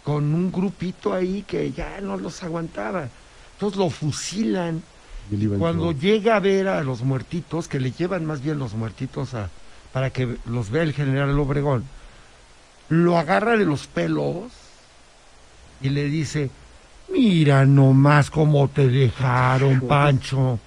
[0.05, 3.09] con un grupito ahí que ya no los aguantaba.
[3.55, 4.83] Entonces lo fusilan.
[5.59, 9.49] Cuando llega a ver a los muertitos, que le llevan más bien los muertitos a,
[9.93, 11.85] para que los vea el general Obregón,
[12.91, 14.53] lo agarra de los pelos
[15.81, 16.51] y le dice,
[17.09, 20.59] mira nomás cómo te dejaron, Pancho.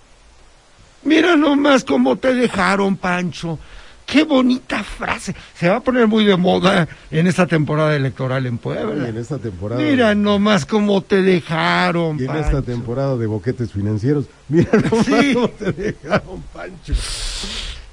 [1.03, 3.59] Mira nomás cómo te dejaron, Pancho.
[4.07, 5.35] Qué bonita frase.
[5.53, 9.09] Se va a poner muy de moda en esta temporada electoral en Y Puebla.
[9.09, 9.81] en esta temporada.
[9.81, 14.25] Mira nomás cómo te dejaron, y en esta temporada de boquetes financieros.
[14.47, 15.33] Mira nomás Sí.
[15.33, 16.93] cómo te dejaron, Pancho.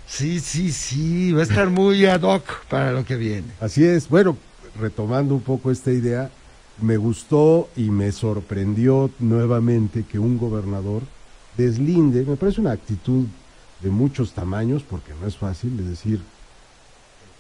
[0.07, 3.49] Sí, sí, sí, va a estar muy ad hoc para lo que viene.
[3.61, 4.09] Así es.
[4.09, 4.37] Bueno,
[4.81, 6.31] retomando un poco esta idea,
[6.81, 11.03] me gustó y me sorprendió nuevamente que un gobernador
[11.57, 13.27] deslinde, me parece una actitud
[13.85, 16.21] de muchos tamaños, porque no es fácil, es decir,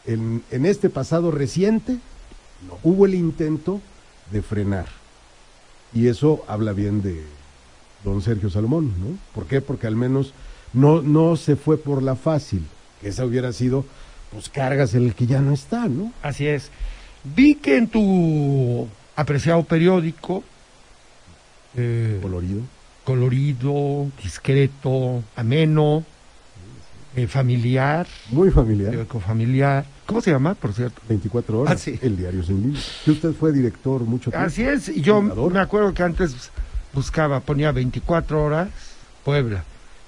[0.07, 1.99] en, en este pasado reciente
[2.69, 3.81] no, hubo el intento
[4.31, 4.87] de frenar.
[5.95, 7.25] Y eso habla bien de
[8.05, 9.17] don Sergio Salomón, ¿no?
[9.35, 9.63] ¿Por qué?
[9.63, 10.35] Porque al menos
[10.75, 12.67] no, no se fue por la fácil,
[13.01, 13.87] que esa hubiera sido,
[14.31, 16.13] pues cargas el que ya no está, ¿no?
[16.23, 16.71] Así es.
[17.25, 20.45] Vi que en tu apreciado periódico,
[21.77, 22.61] eh, Colorido.
[23.05, 26.05] colorido, discreto, ameno,
[27.17, 29.07] eh, familiar, Muy familiar.
[29.21, 31.01] familiar, ¿cómo se llama, por cierto?
[31.09, 31.75] 24 horas.
[31.75, 31.99] Ah, sí.
[32.03, 33.01] El diario sin límites.
[33.05, 34.47] Que usted fue director mucho tiempo.
[34.47, 35.53] Así es, y yo Fundador.
[35.53, 36.51] me acuerdo que antes
[36.93, 38.69] buscaba, ponía 24 horas,
[39.25, 39.65] Puebla,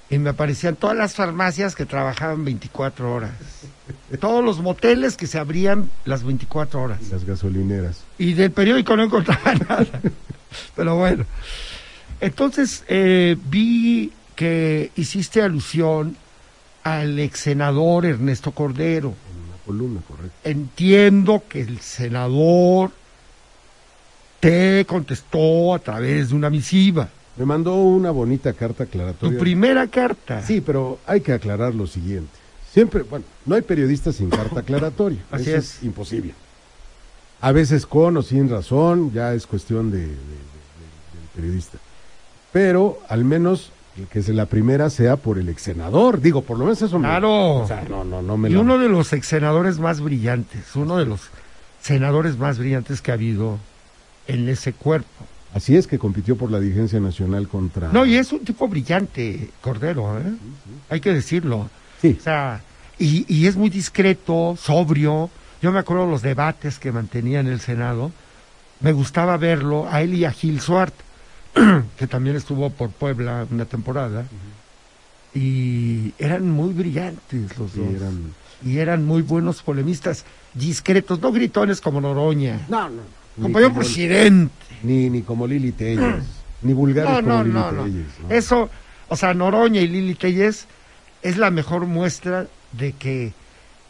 [0.09, 3.31] y me aparecían todas las farmacias que trabajaban 24 horas,
[4.19, 6.99] todos los moteles que se abrían las 24 horas.
[7.11, 8.03] Las gasolineras.
[8.17, 9.85] Y del periódico no encontraba nada.
[10.75, 11.25] Pero bueno.
[12.19, 16.15] Entonces eh, vi que hiciste alusión
[16.87, 19.09] al ex senador Ernesto Cordero.
[19.31, 20.35] En una columna, correcto.
[20.43, 22.91] Entiendo que el senador
[24.39, 27.09] te contestó a través de una misiva.
[27.37, 29.39] Me mandó una bonita carta Tu aclaratoria.
[29.39, 30.41] primera carta.
[30.43, 32.31] Sí, pero hay que aclarar lo siguiente.
[32.71, 35.19] Siempre, bueno, no hay periodistas sin carta aclaratoria.
[35.31, 35.83] Así Eso es.
[35.83, 36.33] imposible.
[37.41, 40.17] A veces con o sin razón, ya es cuestión de, de- de- de-
[41.19, 41.77] del periodista.
[42.51, 43.71] Pero al menos
[44.11, 46.21] que la primera sea por el ex senador.
[46.21, 47.55] Digo, por lo menos eso me- Claro.
[47.63, 50.75] O sea, no, no, no me Y lo- uno de los ex senadores más brillantes,
[50.75, 51.21] uno de los
[51.81, 53.57] senadores más brillantes que ha habido
[54.27, 55.07] en ese cuerpo.
[55.53, 57.89] Así es que compitió por la dirigencia nacional contra.
[57.91, 60.33] No, y es un tipo brillante, Cordero, ¿eh?
[60.89, 61.69] Hay que decirlo.
[62.01, 62.61] Sí, O sea,
[62.99, 65.29] y, y es muy discreto, sobrio,
[65.61, 68.11] Yo me acuerdo los debates que mantenía en el Senado.
[68.79, 70.93] Me gustaba verlo a él y a Gil Suart,
[71.97, 74.25] que también estuvo por Puebla una temporada.
[75.33, 77.93] Y eran muy brillantes los Sí, dos.
[78.01, 78.33] eran-
[78.65, 82.65] Y eran muy buenos polemistas, discretos, no gritones como Noroña.
[82.69, 83.01] No, no.
[83.39, 84.51] Compañero como, presidente.
[84.81, 86.23] ni, ni como Lili Telles,
[86.63, 87.83] ni vulgares No, como no, Lili no.
[87.83, 88.05] Telles.
[88.27, 88.29] ¿no?
[88.35, 88.69] Eso,
[89.09, 90.65] o sea, Noroña y Lili Telles
[91.21, 93.33] es la mejor muestra de que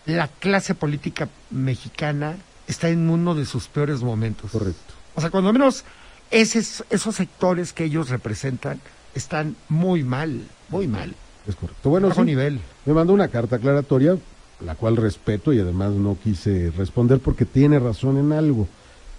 [0.05, 2.35] la clase política mexicana
[2.67, 4.51] está en uno de sus peores momentos.
[4.51, 4.93] Correcto.
[5.15, 5.85] O sea, cuando menos
[6.31, 8.79] esos, esos sectores que ellos representan
[9.15, 11.15] están muy mal, muy mal.
[11.47, 11.89] Es correcto.
[11.89, 12.59] Bueno, bajo sí, nivel.
[12.85, 14.17] me mandó una carta aclaratoria,
[14.59, 18.67] la cual respeto y además no quise responder porque tiene razón en algo.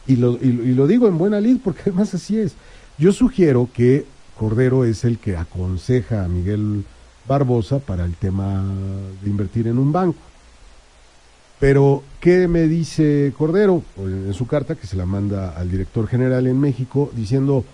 [0.07, 2.53] Y lo, y, lo- y lo digo en buena lid porque además así es.
[2.99, 4.05] Yo sugiero que
[4.39, 6.85] Cordero es el que aconseja a Miguel
[7.27, 8.65] Barbosa para el tema
[9.23, 10.19] de invertir en un banco.
[11.61, 16.47] Pero, ¿qué me dice Cordero en su carta que se la manda al director general
[16.47, 17.65] en México diciendo,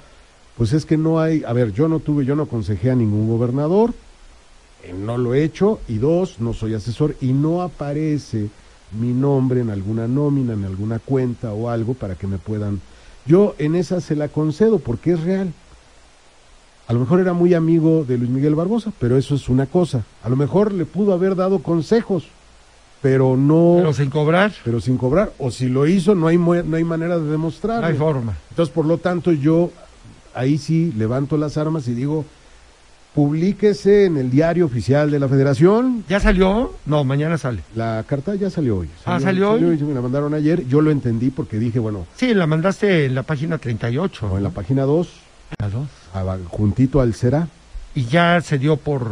[0.57, 3.29] pues es que no hay, a ver, yo no tuve, yo no aconsejé a ningún
[3.29, 3.92] gobernador,
[4.85, 8.49] eh, no lo he hecho, y dos, no soy asesor y no aparece
[8.99, 12.81] mi nombre en alguna nómina, en alguna cuenta o algo para que me puedan.
[13.27, 15.53] Yo en esa se la concedo porque es real.
[16.87, 20.05] A lo mejor era muy amigo de Luis Miguel Barbosa, pero eso es una cosa.
[20.23, 22.29] A lo mejor le pudo haber dado consejos,
[23.05, 25.31] pero no, Pero sin cobrar, pero sin cobrar.
[25.38, 27.83] O si lo hizo, no hay, no hay manera de demostrarlo.
[27.83, 28.35] no hay forma.
[28.49, 29.71] Entonces, por lo tanto, yo
[30.35, 32.25] ahí sí levanto las armas y digo,
[33.14, 36.03] publíquese en el diario oficial de la federación.
[36.09, 36.73] ¿Ya salió?
[36.87, 37.61] No, mañana sale.
[37.77, 38.88] La carta ya salió hoy.
[39.05, 39.79] Ah, ¿salió hoy?
[39.79, 40.67] y me la mandaron ayer.
[40.67, 44.31] Yo lo entendí porque dije, bueno, Sí, la mandaste en la página 38.
[44.33, 45.09] o en la página 2,
[45.59, 45.88] La dos.
[46.49, 47.49] juntito al será.
[47.95, 49.09] Y ya se dio por...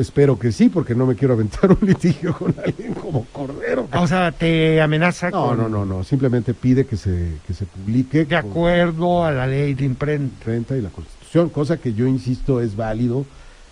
[0.00, 3.86] Espero que sí, porque no me quiero aventar un litigio con alguien como Cordero.
[3.92, 5.58] O sea, te amenaza No, con...
[5.58, 6.04] no, no, no.
[6.04, 8.24] Simplemente pide que se, que se publique.
[8.24, 10.44] De acuerdo a la ley de imprenta.
[10.46, 13.26] renta y la constitución, cosa que yo insisto es válido.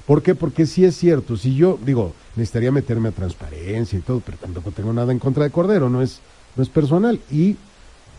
[0.07, 0.35] ¿Por qué?
[0.35, 4.71] Porque sí es cierto, si yo digo, necesitaría meterme a transparencia y todo, pero tampoco
[4.71, 6.21] tengo nada en contra de Cordero, no es,
[6.57, 7.21] no es personal.
[7.31, 7.57] Y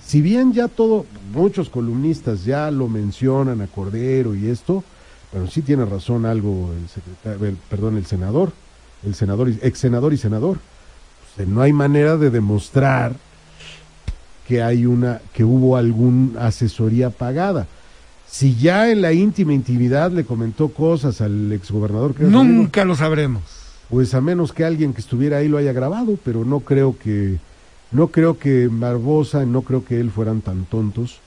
[0.06, 4.84] si bien ya todo, muchos columnistas ya lo mencionan a Cordero y esto,
[5.32, 8.52] pero sí tiene razón algo el secretario, el- perdón, el senador,
[9.06, 10.58] el senador, y- ex senador y senador.
[11.36, 13.14] Pues, no hay manera de demostrar
[14.48, 17.68] que hay una, que hubo alguna asesoría pagada.
[18.28, 23.42] Si ya en la íntima intimidad le comentó cosas al exgobernador Nunca lo sabremos.
[23.90, 27.38] pues a menos que alguien que estuviera ahí lo haya grabado, pero no creo que
[27.92, 31.20] no creo que Barbosa, no creo que él fueran tan tontos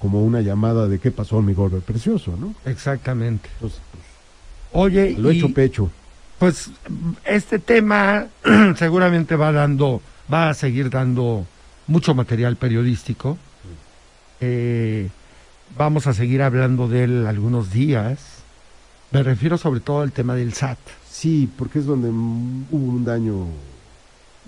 [0.00, 2.54] como una llamada de qué pasó mi gordo precioso, ¿no?
[2.64, 3.48] Exactamente.
[3.54, 3.80] Entonces,
[4.72, 5.90] Oye, lo he y, hecho pecho.
[6.38, 6.70] pues
[7.24, 8.26] este tema
[8.76, 10.00] seguramente va dando,
[10.32, 11.44] va a seguir dando
[11.86, 13.36] mucho material periodístico.
[14.40, 15.08] Eh,
[15.76, 18.18] vamos a seguir hablando de él algunos días.
[19.10, 20.78] Me refiero sobre todo al tema del SAT,
[21.10, 23.46] Sí, porque es donde hubo un daño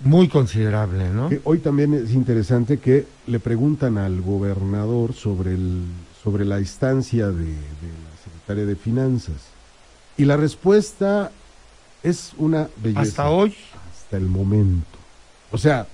[0.03, 1.29] muy considerable, ¿no?
[1.29, 5.83] Que hoy también es interesante que le preguntan al gobernador sobre, el,
[6.23, 9.35] sobre la instancia de, de la secretaria de Finanzas.
[10.17, 11.31] Y la respuesta
[12.01, 13.01] es una belleza.
[13.01, 13.55] Hasta hoy,
[13.95, 14.97] Hasta el momento.
[15.51, 15.87] O sea,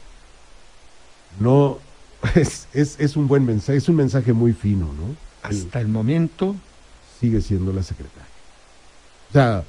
[1.40, 1.78] no.
[2.36, 5.16] Es, es, es un buen mensaje, es un mensaje muy fino, ¿no?
[5.50, 6.54] El- hasta el momento,
[7.18, 8.26] sigue siendo la secretaria.
[9.30, 9.64] O sea,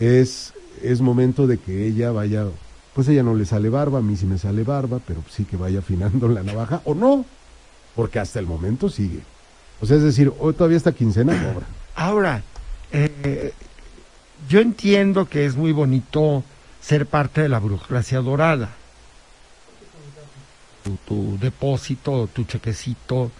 [0.00, 2.46] es, es momento de que ella vaya,
[2.94, 5.56] pues ella no le sale barba, a mí sí me sale barba, pero sí que
[5.56, 7.24] vaya afinando la navaja, o no,
[7.96, 9.20] porque hasta el momento sigue.
[9.80, 11.66] O sea, es decir, hoy todavía esta quincena cobra.
[11.96, 12.42] Ahora,
[12.92, 13.52] eh,
[14.48, 16.44] yo entiendo que es muy bonito
[16.80, 18.70] ser parte de la burocracia dorada.
[20.84, 23.30] Tu, tu depósito, tu chequecito,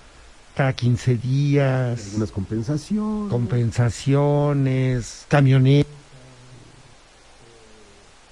[0.56, 3.30] cada 15 días, Algunas compensaciones.
[3.30, 5.92] compensaciones, camionetas.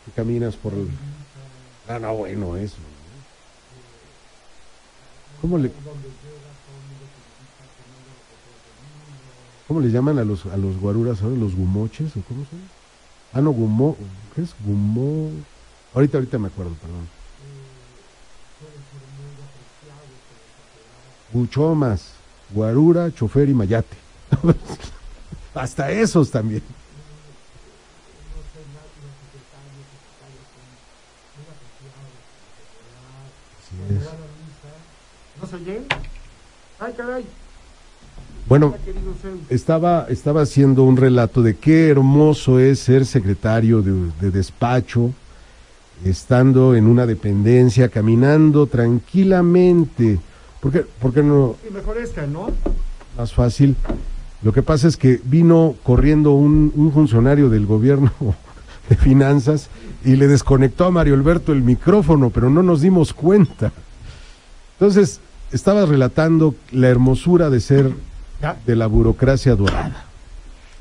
[0.05, 0.89] Que caminas por el...
[1.89, 2.77] Ah, no, bueno, eso.
[5.41, 5.73] ¿Cómo le...
[9.69, 11.37] ¿Cómo le llaman a los, a los guaruras ahora?
[11.37, 12.61] ¿Los gumoches o cómo son?
[13.33, 13.97] Ah, no, gumo...
[14.35, 14.55] ¿Qué es?
[14.65, 15.31] Gumo...
[15.95, 17.09] Ahorita, ahorita me acuerdo, perdón.
[21.33, 22.13] Guchomas,
[22.51, 23.97] guarura, chofer y mayate.
[25.55, 26.63] Hasta esos también.
[33.97, 34.03] Es.
[35.41, 35.83] ¿No se oye?
[36.79, 37.25] ¡Ay, caray!
[38.49, 38.75] Bueno,
[39.49, 45.13] estaba, estaba haciendo un relato de qué hermoso es ser secretario de, de despacho
[46.05, 50.19] estando en una dependencia, caminando tranquilamente.
[50.61, 52.49] ¿Por qué, por qué no Y ¿no?
[53.17, 53.77] más fácil?
[54.43, 58.11] Lo que pasa es que vino corriendo un, un funcionario del gobierno
[58.89, 59.69] de finanzas
[60.05, 63.73] y le desconectó a Mario Alberto el micrófono, pero no nos dimos cuenta.
[64.75, 65.21] Entonces,
[65.53, 67.93] estabas relatando la hermosura de ser
[68.67, 70.07] de la burocracia dorada.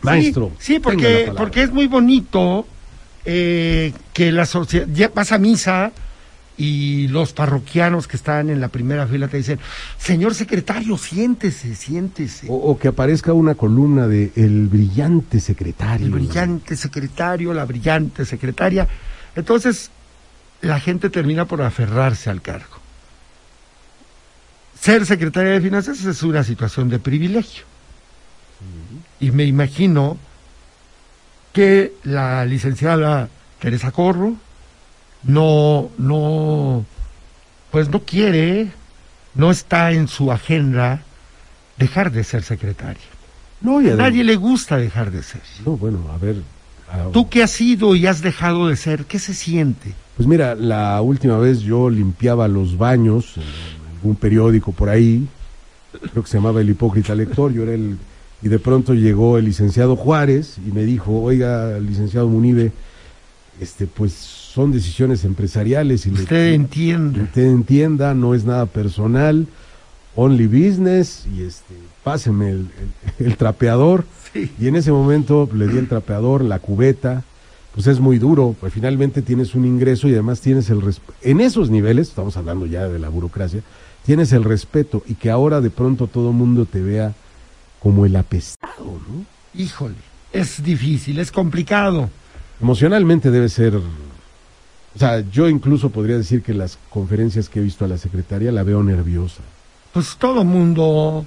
[0.02, 0.52] Maestro.
[0.58, 2.66] Sí, porque, porque es muy bonito
[3.24, 5.91] eh, que la sociedad, ya vas a misa
[6.58, 9.60] y los parroquianos que están en la primera fila te dicen,
[9.97, 12.47] señor secretario, siéntese, siéntese.
[12.49, 16.06] O, o que aparezca una columna de el brillante secretario.
[16.06, 18.88] el brillante secretario, la brillante secretaria.
[19.36, 19.89] Entonces,
[20.62, 22.82] la gente termina por aferrarse al cargo.
[24.80, 27.66] Ser secretaria de Finanzas es una situación de privilegio.
[29.20, 30.18] Y me imagino
[31.54, 33.30] que la licenciada
[33.60, 34.36] Teresa Corro
[35.24, 36.86] no, no,
[37.72, 38.72] pues no quiere,
[39.36, 41.03] no está en su agenda
[41.78, 43.01] dejar de ser secretaria.
[43.61, 45.41] No, A nadie le gusta dejar de ser.
[45.65, 46.38] No, bueno, a ver.
[46.91, 49.93] a- Tú que has sido y has dejado de ser, ¿qué se siente?
[50.17, 55.28] Pues mira, la última vez yo limpiaba los baños en algún periódico por ahí,
[56.11, 57.97] creo que se llamaba El Hipócrita Lector, yo era el...
[58.43, 62.72] Y de pronto llegó el licenciado Juárez y me dijo, oiga, licenciado Munive,
[63.59, 67.22] este, pues son decisiones empresariales y le- Usted entiende.
[67.24, 69.47] usted entienda, no es nada personal,
[70.16, 71.74] only business, y este,
[72.04, 72.68] páseme el,
[73.20, 74.04] el- el trapeador.
[74.34, 74.52] Sí.
[74.60, 77.24] Y en ese momento le di el trapeador, la cubeta,
[77.74, 81.14] pues es muy duro, pues finalmente tienes un ingreso y además tienes el respeto.
[81.22, 83.62] En esos niveles, estamos hablando ya de la burocracia,
[84.06, 87.14] tienes el respeto y que ahora de pronto todo mundo te vea
[87.82, 89.26] como el apestado, ¿no?
[89.54, 89.95] Híjole,
[90.34, 92.10] es difícil, es complicado.
[92.62, 93.80] Emocionalmente debe ser...
[94.95, 98.51] O sea, yo incluso podría decir que las conferencias que he visto a la secretaria
[98.51, 99.41] la veo nerviosa.
[99.93, 101.25] Pues todo mundo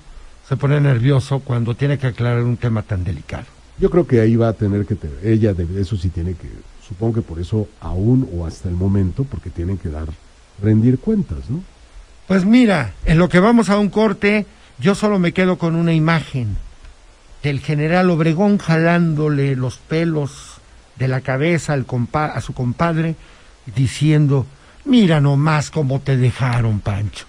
[0.48, 3.44] se pone nervioso cuando tiene que aclarar un tema tan delicado.
[3.78, 6.48] Yo creo que ahí va a tener que, ella de eso sí tiene que,
[6.86, 10.08] supongo que por eso aún o hasta el momento, porque tienen que dar,
[10.62, 11.62] rendir cuentas, ¿no?
[12.28, 14.46] Pues mira, en lo que vamos a un corte,
[14.78, 16.56] yo solo me quedo con una imagen
[17.42, 20.54] del general Obregón jalándole los pelos
[20.96, 23.16] de la cabeza al compa- a su compadre,
[23.74, 24.46] diciendo,
[24.84, 27.26] mira nomás cómo te dejaron, Pancho.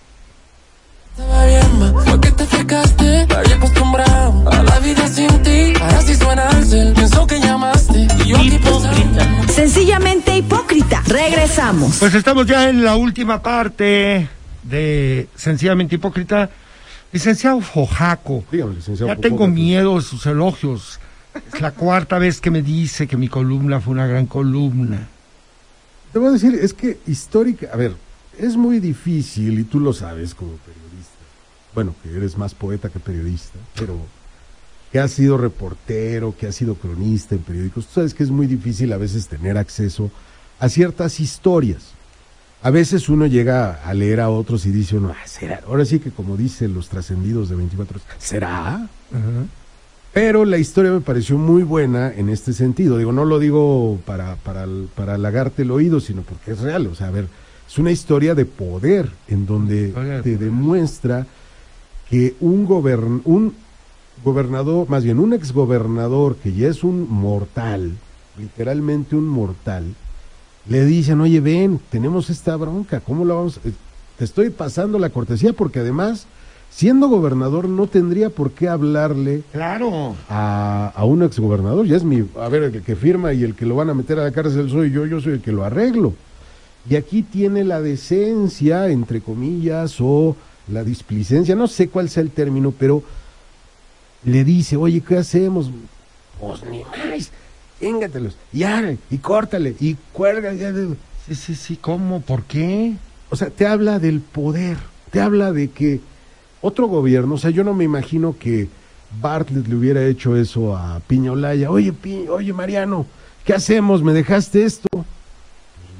[1.17, 3.25] Estaba bien, ma, fue que te fijaste.
[3.27, 5.73] Me había acostumbrado a la vida sin ti.
[5.81, 8.07] Ahora sí suena el cel, pensó que llamaste.
[8.25, 9.53] Y yo aquí pensando.
[9.53, 11.01] Sencillamente hipócrita.
[11.07, 11.97] Regresamos.
[11.99, 14.27] Pues estamos ya en la última parte
[14.63, 16.49] de Sencillamente Hipócrita.
[17.13, 19.13] Licenciado Fojaco, Dígame, licenciado.
[19.13, 20.99] ya tengo miedo de sus elogios.
[21.53, 25.07] Es la cuarta vez que me dice que mi columna fue una gran columna.
[26.15, 27.93] Te voy a decir, es que histórica, a ver,
[28.37, 31.11] es muy difícil y tú lo sabes como periodista.
[31.73, 33.97] Bueno, que eres más poeta que periodista, pero
[34.93, 38.47] que has sido reportero, que has sido cronista en periódicos, tú sabes que es muy
[38.47, 40.09] difícil a veces tener acceso
[40.57, 41.91] a ciertas historias.
[42.61, 45.99] A veces uno llega a leer a otros y dice uno, ah, será, ahora sí
[45.99, 48.87] que como dicen los trascendidos de 24 horas, ¿será?
[50.15, 52.97] Pero la historia me pareció muy buena en este sentido.
[52.97, 56.87] Digo, no lo digo para, para, para halagarte el oído, sino porque es real.
[56.87, 57.27] O sea, a ver,
[57.67, 61.27] es una historia de poder en donde te demuestra
[62.09, 63.55] que un, gobern, un
[64.23, 67.91] gobernador, más bien un exgobernador que ya es un mortal,
[68.39, 69.95] literalmente un mortal,
[70.69, 73.57] le dicen, oye, ven, tenemos esta bronca, ¿cómo la vamos?
[73.57, 76.25] a-?" Te estoy pasando la cortesía porque además,
[76.75, 80.15] siendo gobernador, no tendría por qué hablarle Claro.
[80.29, 81.85] a, a un exgobernador.
[81.85, 84.19] Ya es mi, a ver, el que firma y el que lo van a meter
[84.19, 86.13] a la cárcel soy yo, yo soy el que lo arreglo.
[86.89, 90.35] Y aquí tiene la decencia, entre comillas, o
[90.67, 93.03] la displicencia, no sé cuál sea el término, pero
[94.25, 95.69] le dice, oye, ¿qué hacemos?
[96.39, 97.31] Pues ni más,
[97.79, 100.53] téngatelos, y ya, y córtale, y cuelga.
[101.25, 102.21] Sí, sí, sí, ¿cómo?
[102.21, 102.95] ¿Por qué?
[103.29, 104.77] o sea, te habla del poder,
[105.11, 105.99] te habla de que
[106.65, 108.67] otro gobierno, o sea, yo no me imagino que
[109.21, 113.05] Bartlett le hubiera hecho eso a Piñolaya, oye, Pi- oye Mariano,
[113.45, 114.01] ¿qué hacemos?
[114.03, 114.87] ¿Me dejaste esto?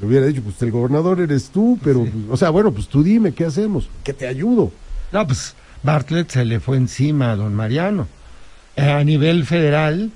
[0.01, 2.11] Le hubiera dicho, pues el gobernador eres tú, pero, Sí.
[2.11, 3.89] pues, o sea, bueno, pues tú dime, ¿qué hacemos?
[4.03, 4.71] Que te ayudo.
[5.13, 8.07] No, pues Bartlett se le fue encima a don Mariano.
[8.75, 10.11] Eh, a nivel federal,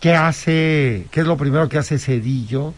[0.00, 1.06] ¿qué hace?
[1.10, 2.72] ¿Qué es lo primero que hace Cedillo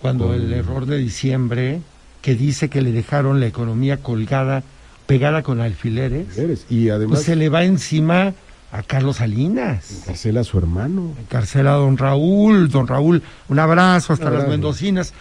[0.00, 1.82] cuando el error de diciembre
[2.22, 4.62] que dice que le dejaron la economía colgada,
[5.10, 6.38] pegada con alfileres?
[6.38, 6.66] Eres.
[6.70, 8.32] Y además, Pues se le va encima
[8.72, 10.02] a Carlos Salinas.
[10.02, 11.14] encarcela a su hermano.
[11.20, 15.12] Encarcela a don Raúl, don Raúl, un abrazo hasta las mendocinas.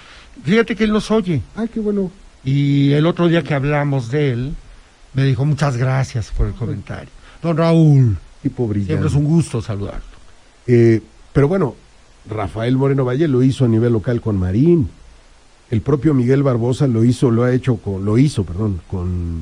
[0.43, 1.41] fíjate que él nos oye.
[1.55, 2.11] Ay, qué bueno.
[2.45, 4.53] Y el otro día que hablamos de él,
[5.13, 7.09] me dijo muchas gracias por el comentario.
[7.41, 8.93] Don Raúl, Tipo brillante.
[8.93, 10.03] siempre es un gusto saludarlo.
[10.67, 11.01] Eh,
[11.33, 11.75] pero bueno,
[12.29, 14.87] Rafael Moreno Valle lo hizo a nivel local con Marín.
[15.71, 19.39] El propio Miguel Barbosa lo hizo, lo ha hecho con, lo hizo, perdón, con,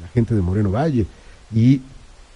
[0.00, 1.06] la gente de Moreno Valle.
[1.54, 1.80] Y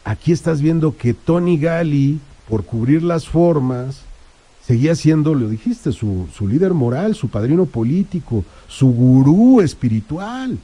[0.04, 2.18] aquí estás viendo que Tony Gali,
[2.48, 4.02] por cubrir las formas,
[4.66, 10.58] seguía siendo, lo dijiste, su, su líder moral, su padrino político, su gurú espiritual.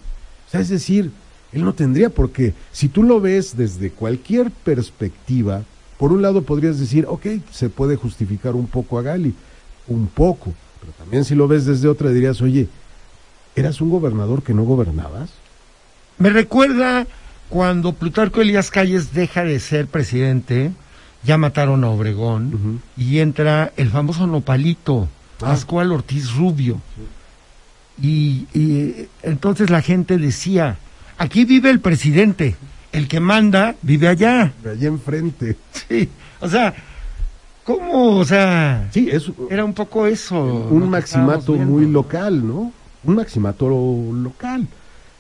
[0.47, 1.11] O sea, es decir,
[1.53, 2.55] él no tendría por qué.
[2.73, 5.63] Si tú lo ves desde cualquier perspectiva,
[5.99, 9.35] por un lado podrías decir, ok, se puede justificar un poco a Gali,
[9.87, 10.53] un poco,
[10.85, 12.69] pero también si lo ves desde otra dirías, oye,
[13.57, 15.31] ¿eras un gobernador que no gobernabas?
[16.19, 17.07] Me recuerda
[17.49, 20.73] cuando Plutarco Elías Calles deja de ser presidente,
[21.23, 25.09] ya mataron a Obregón, y entra el famoso nopalito,
[25.41, 25.47] Ah.
[25.47, 26.81] Pascual Ortiz Rubio.
[28.01, 30.79] Y, y, entonces la gente decía,
[31.19, 32.57] aquí vive el presidente,
[32.93, 34.53] el que manda vive allá.
[34.65, 35.57] Allá enfrente.
[35.89, 36.09] Sí,
[36.41, 36.75] o sea,
[37.65, 38.19] ¿cómo?
[38.19, 40.43] O sea, Sí, es era un poco eso.
[40.71, 42.73] un maximato muy local, ¿no?
[43.05, 44.67] Un maximato local.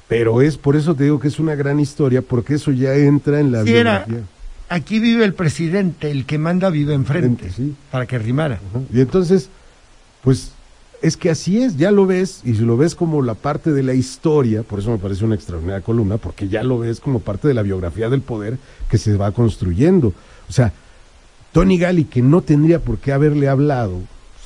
[0.09, 3.41] Pero es por eso te digo que es una gran historia, porque eso ya entra
[3.41, 4.29] en la Sí, era- biografía.
[4.69, 7.75] Aquí vive el presidente, el que manda vive enfrente, Enfrente, sí.
[7.91, 8.55] para que rimara.
[8.71, 8.81] Ajá.
[8.93, 9.49] Y entonces,
[10.23, 10.53] pues
[11.03, 13.83] es que así es, ya lo ves, y si lo ves como la parte de
[13.83, 17.47] la historia, por eso me parece una extraordinaria columna, porque ya lo ves como parte
[17.47, 18.57] de la biografía del poder
[18.89, 20.15] que se va construyendo.
[20.49, 20.73] O sea,
[21.55, 24.01] Tony Gali, que no tendría por qué haberle hablado,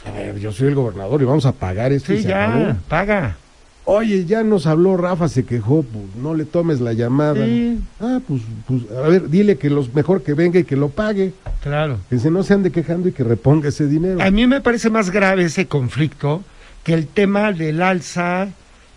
[0.06, 2.12] a ver, yo soy el gobernador y vamos a pagar esto.
[2.14, 2.60] y Sí, acabó.
[2.66, 3.36] ya, paga.
[3.84, 7.44] Oye, ya nos habló Rafa, se quejó, pues no le tomes la llamada.
[7.46, 7.80] Sí.
[8.00, 11.32] Ah, pues, pues, a ver, dile que los mejor que venga y que lo pague,
[11.62, 11.98] Claro.
[12.10, 14.20] que se no se ande quejando y que reponga ese dinero.
[14.22, 16.42] A mí me parece más grave ese conflicto
[16.84, 18.48] que el tema del alza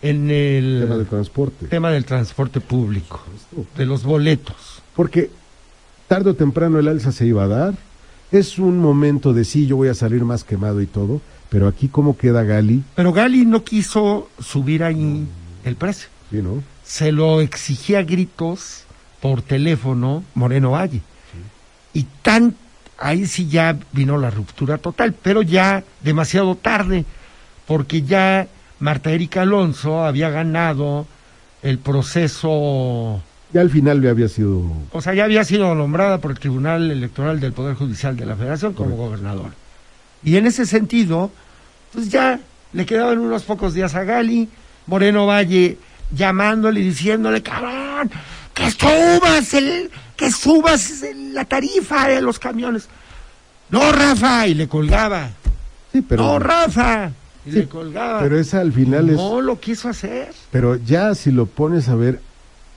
[0.02, 1.66] en el tema de transporte.
[1.68, 3.22] tema del transporte público,
[3.76, 4.82] de los boletos.
[4.94, 5.30] Porque
[6.08, 7.74] tarde o temprano el alza se iba a dar.
[8.32, 11.20] Es un momento de sí, yo voy a salir más quemado y todo,
[11.50, 15.26] pero aquí cómo queda Gali, Pero Gali no quiso subir ahí
[15.64, 16.08] el precio.
[16.30, 16.62] ¿sí, no?
[16.82, 18.84] Se lo exigía a gritos
[19.20, 21.02] por teléfono Moreno Valle.
[21.92, 22.56] Y tan
[22.98, 27.04] ahí sí ya vino la ruptura total, pero ya demasiado tarde,
[27.66, 28.48] porque ya
[28.80, 31.06] Marta Erika Alonso había ganado
[31.62, 33.22] el proceso,
[33.52, 36.90] Ya al final le había sido o sea, ya había sido nombrada por el Tribunal
[36.90, 39.04] Electoral del Poder Judicial de la Federación como Correcto.
[39.08, 39.54] gobernadora.
[40.24, 41.30] Y en ese sentido,
[41.92, 42.40] pues ya
[42.72, 44.48] le quedaban unos pocos días a Gali,
[44.86, 45.76] Moreno Valle
[46.14, 48.10] llamándole y diciéndole, cabrón,
[48.54, 52.88] que subas el, que subas la tarifa de los camiones.
[53.70, 55.30] No, Rafa, y le colgaba.
[55.92, 57.10] Sí, pero no, Rafa,
[57.44, 58.20] y Sí, le colgaba.
[58.20, 60.32] pero esa al final es no lo quiso hacer.
[60.50, 62.20] pero ya si lo pones a ver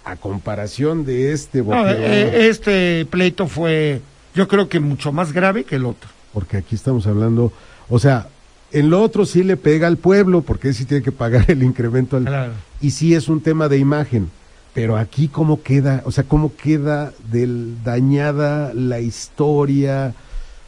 [0.05, 4.01] a comparación de este No, boquerón, eh, este pleito fue,
[4.35, 6.09] yo creo que mucho más grave que el otro.
[6.33, 7.51] porque aquí estamos hablando,
[7.89, 8.27] o sea,
[8.71, 12.17] en lo otro sí le pega al pueblo, porque sí tiene que pagar el incremento
[12.17, 12.53] al Claro.
[12.81, 14.29] y sí es un tema de imagen,
[14.73, 20.13] pero aquí cómo queda, o sea, cómo queda del dañada la historia,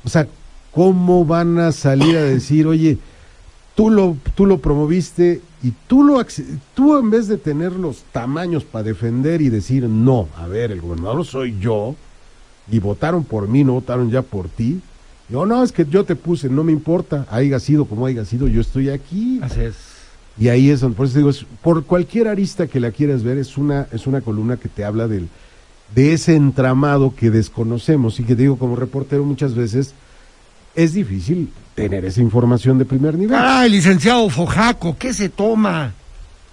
[0.05, 0.27] o sea,
[0.71, 2.97] cómo van a salir a decir, oye,
[3.75, 6.23] tú lo, tú lo promoviste y tú lo,
[6.75, 10.81] tú en vez de tener los tamaños para defender y decir, no, a ver, el
[10.81, 11.95] gobernador soy yo
[12.71, 14.79] y votaron por mí, no votaron ya por ti.
[15.29, 18.47] Yo no, es que yo te puse, no me importa, haya sido como haya sido,
[18.47, 19.39] yo estoy aquí.
[19.41, 19.75] Así es.
[20.39, 23.37] Y ahí es donde, por eso digo, es- por cualquier arista que la quieras ver,
[23.37, 25.27] es una, es una columna que te habla del,
[25.95, 29.93] de ese entramado que desconocemos y que digo como reportero muchas veces
[30.77, 33.35] es difícil tener esa información de primer nivel.
[33.37, 35.91] Ay, licenciado Fojaco, ¿qué se toma?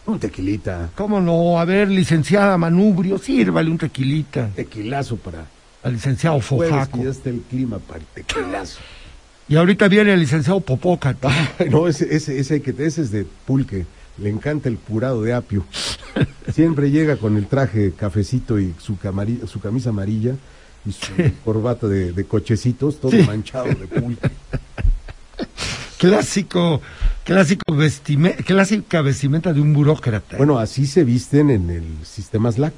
[0.07, 1.59] Un tequilita, ¿Cómo no?
[1.59, 5.47] A ver, licenciada Manubrio, sírvale un tequilita tequilazo para
[5.83, 7.03] al licenciado Fojaco.
[7.03, 8.81] ya está el clima para el tequilazo.
[9.47, 11.15] Y ahorita viene el licenciado Popoca.
[11.59, 13.85] Ay, no, ese, ese, ese, que, ese es de pulque,
[14.19, 15.65] le encanta el purado de apio.
[16.55, 20.35] Siempre llega con el traje cafecito y su, camari- su camisa amarilla
[20.87, 21.13] y su
[21.45, 24.31] corbata de, de cochecitos, todo manchado de pulque.
[25.99, 26.83] Clásico,
[27.25, 30.37] clásico vestime- clásica vestimenta de un burócrata.
[30.37, 32.75] Bueno, así se visten en el sistema Slack.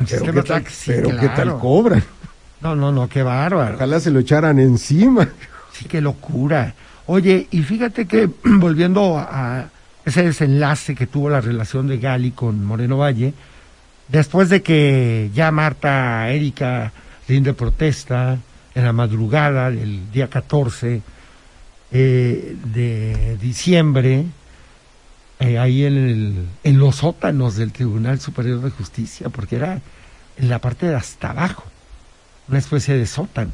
[0.00, 2.02] el Pero, sistema ¿qué tal, Slack, sí, pero ¿qué tal cobran?
[2.60, 3.76] No, no, no, qué bárbaro.
[3.76, 5.28] Ojalá se lo echaran encima.
[5.72, 6.74] Sí, qué locura.
[7.06, 9.68] Oye, y fíjate que volviendo a
[10.04, 13.32] ese desenlace que tuvo la relación de Gali con Moreno Valle,
[14.08, 16.90] después de que ya Marta Erika
[17.28, 18.38] rinde protesta
[18.74, 21.02] en la madrugada del día 14
[21.90, 24.24] eh, de diciembre,
[25.38, 29.80] eh, ahí en, el, en los sótanos del Tribunal Superior de Justicia, porque era
[30.38, 31.64] en la parte de hasta abajo,
[32.48, 33.52] una especie de sótano.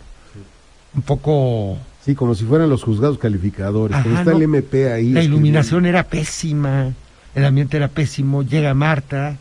[0.94, 1.76] Un poco...
[2.04, 3.96] Sí, como si fueran los juzgados calificadores.
[4.02, 4.36] pero está no.
[4.36, 5.10] el MP ahí.
[5.10, 6.92] La iluminación era pésima,
[7.34, 9.38] el ambiente era pésimo, llega Marta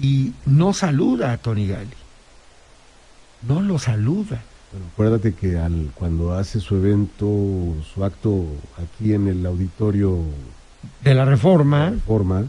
[0.00, 2.03] y no saluda a Tony Gali.
[3.48, 4.42] No lo saluda.
[4.72, 7.26] Bueno, acuérdate que al, cuando hace su evento,
[7.94, 8.44] su acto
[8.82, 10.18] aquí en el auditorio
[11.02, 12.44] De la reforma, Reforma,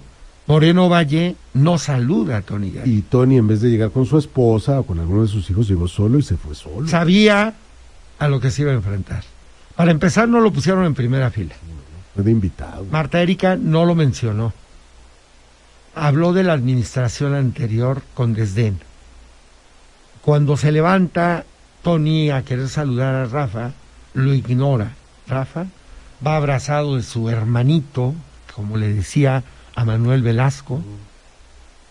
[0.48, 4.80] Moreno Valle no saluda a Tony y Tony en vez de llegar con su esposa
[4.80, 6.88] o con alguno de sus hijos, llegó solo y se fue solo.
[6.88, 7.54] Sabía
[8.20, 9.24] a lo que se iba a enfrentar.
[9.76, 11.56] Para empezar, no lo pusieron en primera fila.
[12.14, 12.86] Fue de invitado.
[12.91, 14.54] Marta Erika no lo mencionó.
[15.96, 18.80] Habló de la administración anterior con desdén.
[20.26, 21.45] Cuando se levanta
[21.84, 23.73] Tony a querer saludar a Rafa,
[24.15, 24.93] lo ignora.
[25.28, 25.67] Rafa
[26.26, 28.15] va abrazado de su hermanito,
[28.55, 29.43] como le decía
[29.76, 30.82] a Manuel Velasco,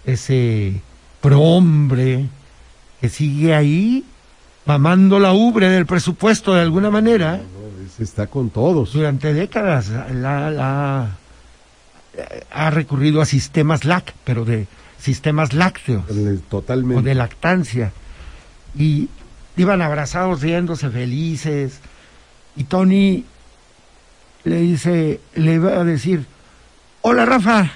[0.05, 0.81] ese
[1.21, 2.27] prohombre
[3.01, 4.05] que sigue ahí
[4.67, 7.41] mamando la ubre del presupuesto de alguna manera
[8.01, 8.95] está con todos.
[8.95, 11.17] durante décadas la, la-
[12.51, 14.67] ha recurrido a sistemas LAC, pero de
[14.99, 16.05] sistemas lácteos
[16.49, 16.99] Totalmente.
[17.01, 17.93] o de lactancia.
[18.77, 19.09] Y
[19.57, 21.81] iban abrazados, riéndose, felices.
[22.57, 23.25] Y Tony
[24.45, 26.27] le dice, le iba a decir,
[27.03, 27.73] hola Rafa.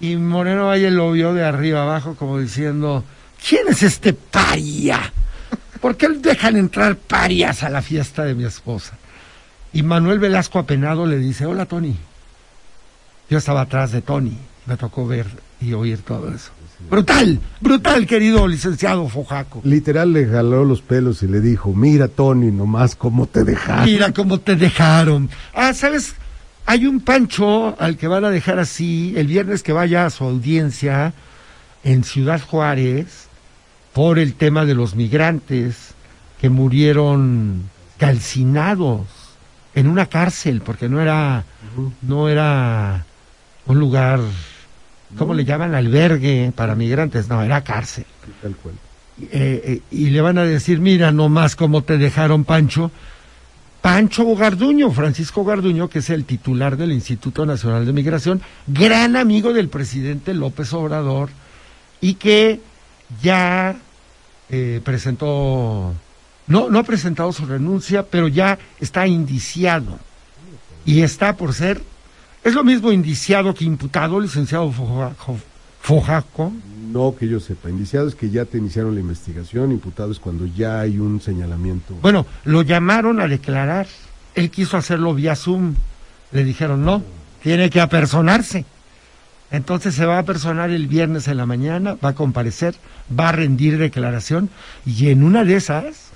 [0.00, 3.04] Y Moreno Valle lo vio de arriba abajo como diciendo,
[3.46, 5.12] ¿quién es este paria?
[5.80, 8.96] ¿Por qué dejan entrar parias a la fiesta de mi esposa?
[9.72, 11.96] Y Manuel Velasco apenado le dice, hola Tony.
[13.30, 14.36] Yo estaba atrás de Tony,
[14.66, 15.26] me tocó ver
[15.60, 16.50] y oír todo eso.
[16.90, 19.62] Brutal, brutal, querido licenciado Fojaco.
[19.64, 23.86] Literal le jaló los pelos y le dijo, mira Tony, nomás cómo te dejaron.
[23.86, 25.30] Mira cómo te dejaron.
[25.54, 26.14] Ah, ¿sabes?
[26.66, 30.24] Hay un pancho al que van a dejar así el viernes que vaya a su
[30.24, 31.12] audiencia
[31.82, 33.28] en Ciudad Juárez
[33.92, 35.94] por el tema de los migrantes
[36.40, 39.06] que murieron calcinados
[39.74, 41.44] en una cárcel porque no era
[42.02, 43.04] no era
[43.66, 44.20] un lugar
[45.16, 45.74] ¿cómo le llaman?
[45.74, 48.06] albergue para migrantes, no, era cárcel.
[48.40, 48.74] Tal cual.
[49.20, 49.28] Eh,
[49.64, 52.90] eh, y le van a decir, mira nomás cómo te dejaron Pancho.
[53.80, 59.52] Pancho Garduño, Francisco Garduño, que es el titular del Instituto Nacional de Migración, gran amigo
[59.52, 61.30] del presidente López Obrador,
[62.00, 62.60] y que
[63.20, 63.76] ya
[64.48, 65.94] eh, presentó,
[66.46, 69.98] no, no ha presentado su renuncia, pero ya está indiciado.
[70.84, 71.82] Y está por ser,
[72.44, 75.12] es lo mismo indiciado que imputado, licenciado Foja-
[75.80, 76.52] Fojaco.
[76.92, 77.70] No que yo sepa.
[77.70, 81.94] Indiciado es que ya te iniciaron la investigación, imputado es cuando ya hay un señalamiento.
[82.02, 83.86] Bueno, lo llamaron a declarar.
[84.34, 85.74] Él quiso hacerlo vía Zoom.
[86.32, 87.02] Le dijeron, no,
[87.42, 88.64] tiene que apersonarse.
[89.50, 92.74] Entonces se va a apersonar el viernes en la mañana, va a comparecer,
[93.18, 94.48] va a rendir declaración
[94.86, 96.10] y en una de esas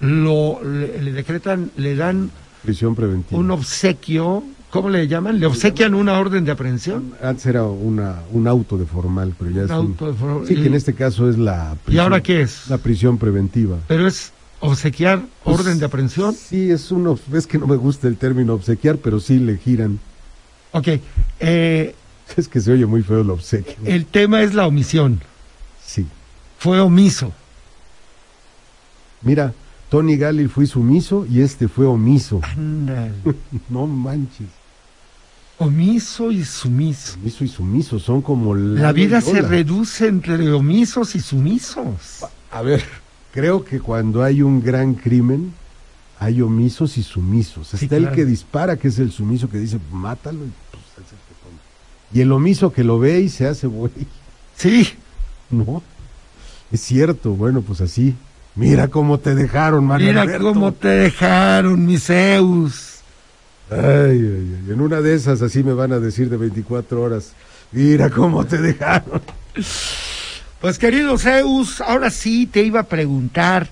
[0.00, 2.30] lo, le, le decretan, le dan
[2.62, 3.38] Prisión preventiva.
[3.40, 5.38] un obsequio, ¿cómo le llaman?
[5.40, 7.14] Le obsequian una orden de aprehensión.
[7.22, 10.46] Antes era una, un auto de formal, pero ya Un es un- auto de for-
[10.46, 12.68] Sí, que en este caso es la ¿Y ahora qué es?
[12.68, 13.78] La prisión preventiva.
[13.88, 16.34] Pero es obsequiar Pues, orden de aprehensión.
[16.34, 19.98] Sí, es uno, es que no me gusta el término obsequiar, pero sí le giran.
[20.72, 20.88] Ok,
[21.40, 21.94] eh,
[22.36, 23.74] Es que se oye muy feo el obsequio.
[23.84, 25.20] el tema es la omisión.
[25.84, 26.06] Sí.
[26.58, 27.32] Fue omiso.
[29.22, 29.52] Mira,
[29.88, 32.40] Tony Gali fue sumiso y este fue omiso.
[32.42, 33.10] Ándale.
[33.68, 34.46] No manches.
[35.60, 37.18] Omiso y sumiso.
[37.20, 42.24] Omiso y sumiso son como la, La vida se reduce entre omisos y sumisos.
[42.50, 42.82] A ver,
[43.32, 45.52] creo que cuando hay un gran crimen,
[46.18, 47.68] hay omisos y sumisos.
[47.68, 51.12] Sí, Está el que dispara, que es el sumiso, que dice, mátalo, y pues es
[51.12, 52.18] el que.
[52.18, 53.92] Y el omiso que lo ve y se hace güey.
[54.56, 54.88] Sí,
[55.50, 55.82] No,
[56.72, 58.14] es cierto, bueno, pues así.
[58.54, 60.52] Mira cómo te dejaron, Mario mira Alberto.
[60.54, 62.89] cómo te dejaron, mi Zeus.
[63.70, 67.32] Ay, ay, ay, en una de esas así me van a decir de 24 horas.
[67.72, 69.22] Mira cómo te dejaron.
[70.60, 73.68] Pues querido Zeus, ahora sí te iba a preguntar,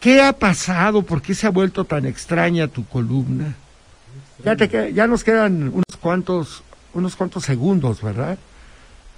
[0.00, 1.02] ¿qué ha pasado?
[1.02, 3.54] ¿Por qué se ha vuelto tan extraña tu columna?
[4.44, 6.62] Ya, te, ya nos quedan unos cuantos,
[6.94, 8.38] unos cuantos segundos, ¿verdad?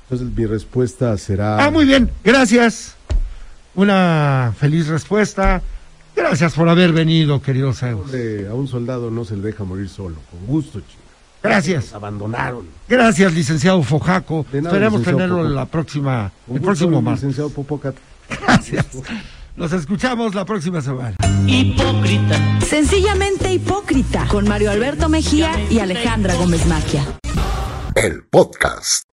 [0.04, 1.64] Entonces mi respuesta será...
[1.64, 2.96] Ah, muy bien, gracias.
[3.74, 5.62] Una feliz respuesta.
[6.20, 8.02] Gracias por haber venido, querido Zeus.
[8.02, 10.16] Hombre, a un soldado no se le deja morir solo.
[10.30, 11.02] Con gusto, chico.
[11.42, 11.92] Gracias.
[11.94, 12.66] Abandonaron.
[12.88, 14.44] Gracias, licenciado Fojaco.
[14.52, 15.54] De nada, Esperemos licenciado tenerlo Popo.
[15.54, 17.22] la próxima, Con el gusto, próximo martes.
[17.22, 17.96] licenciado Popocat.
[18.42, 18.86] Gracias.
[19.56, 21.16] Nos escuchamos la próxima semana.
[22.66, 27.04] Sencillamente hipócrita con Mario Alberto Mejía y Alejandra Gómez Maquia.
[27.96, 29.09] el podcast.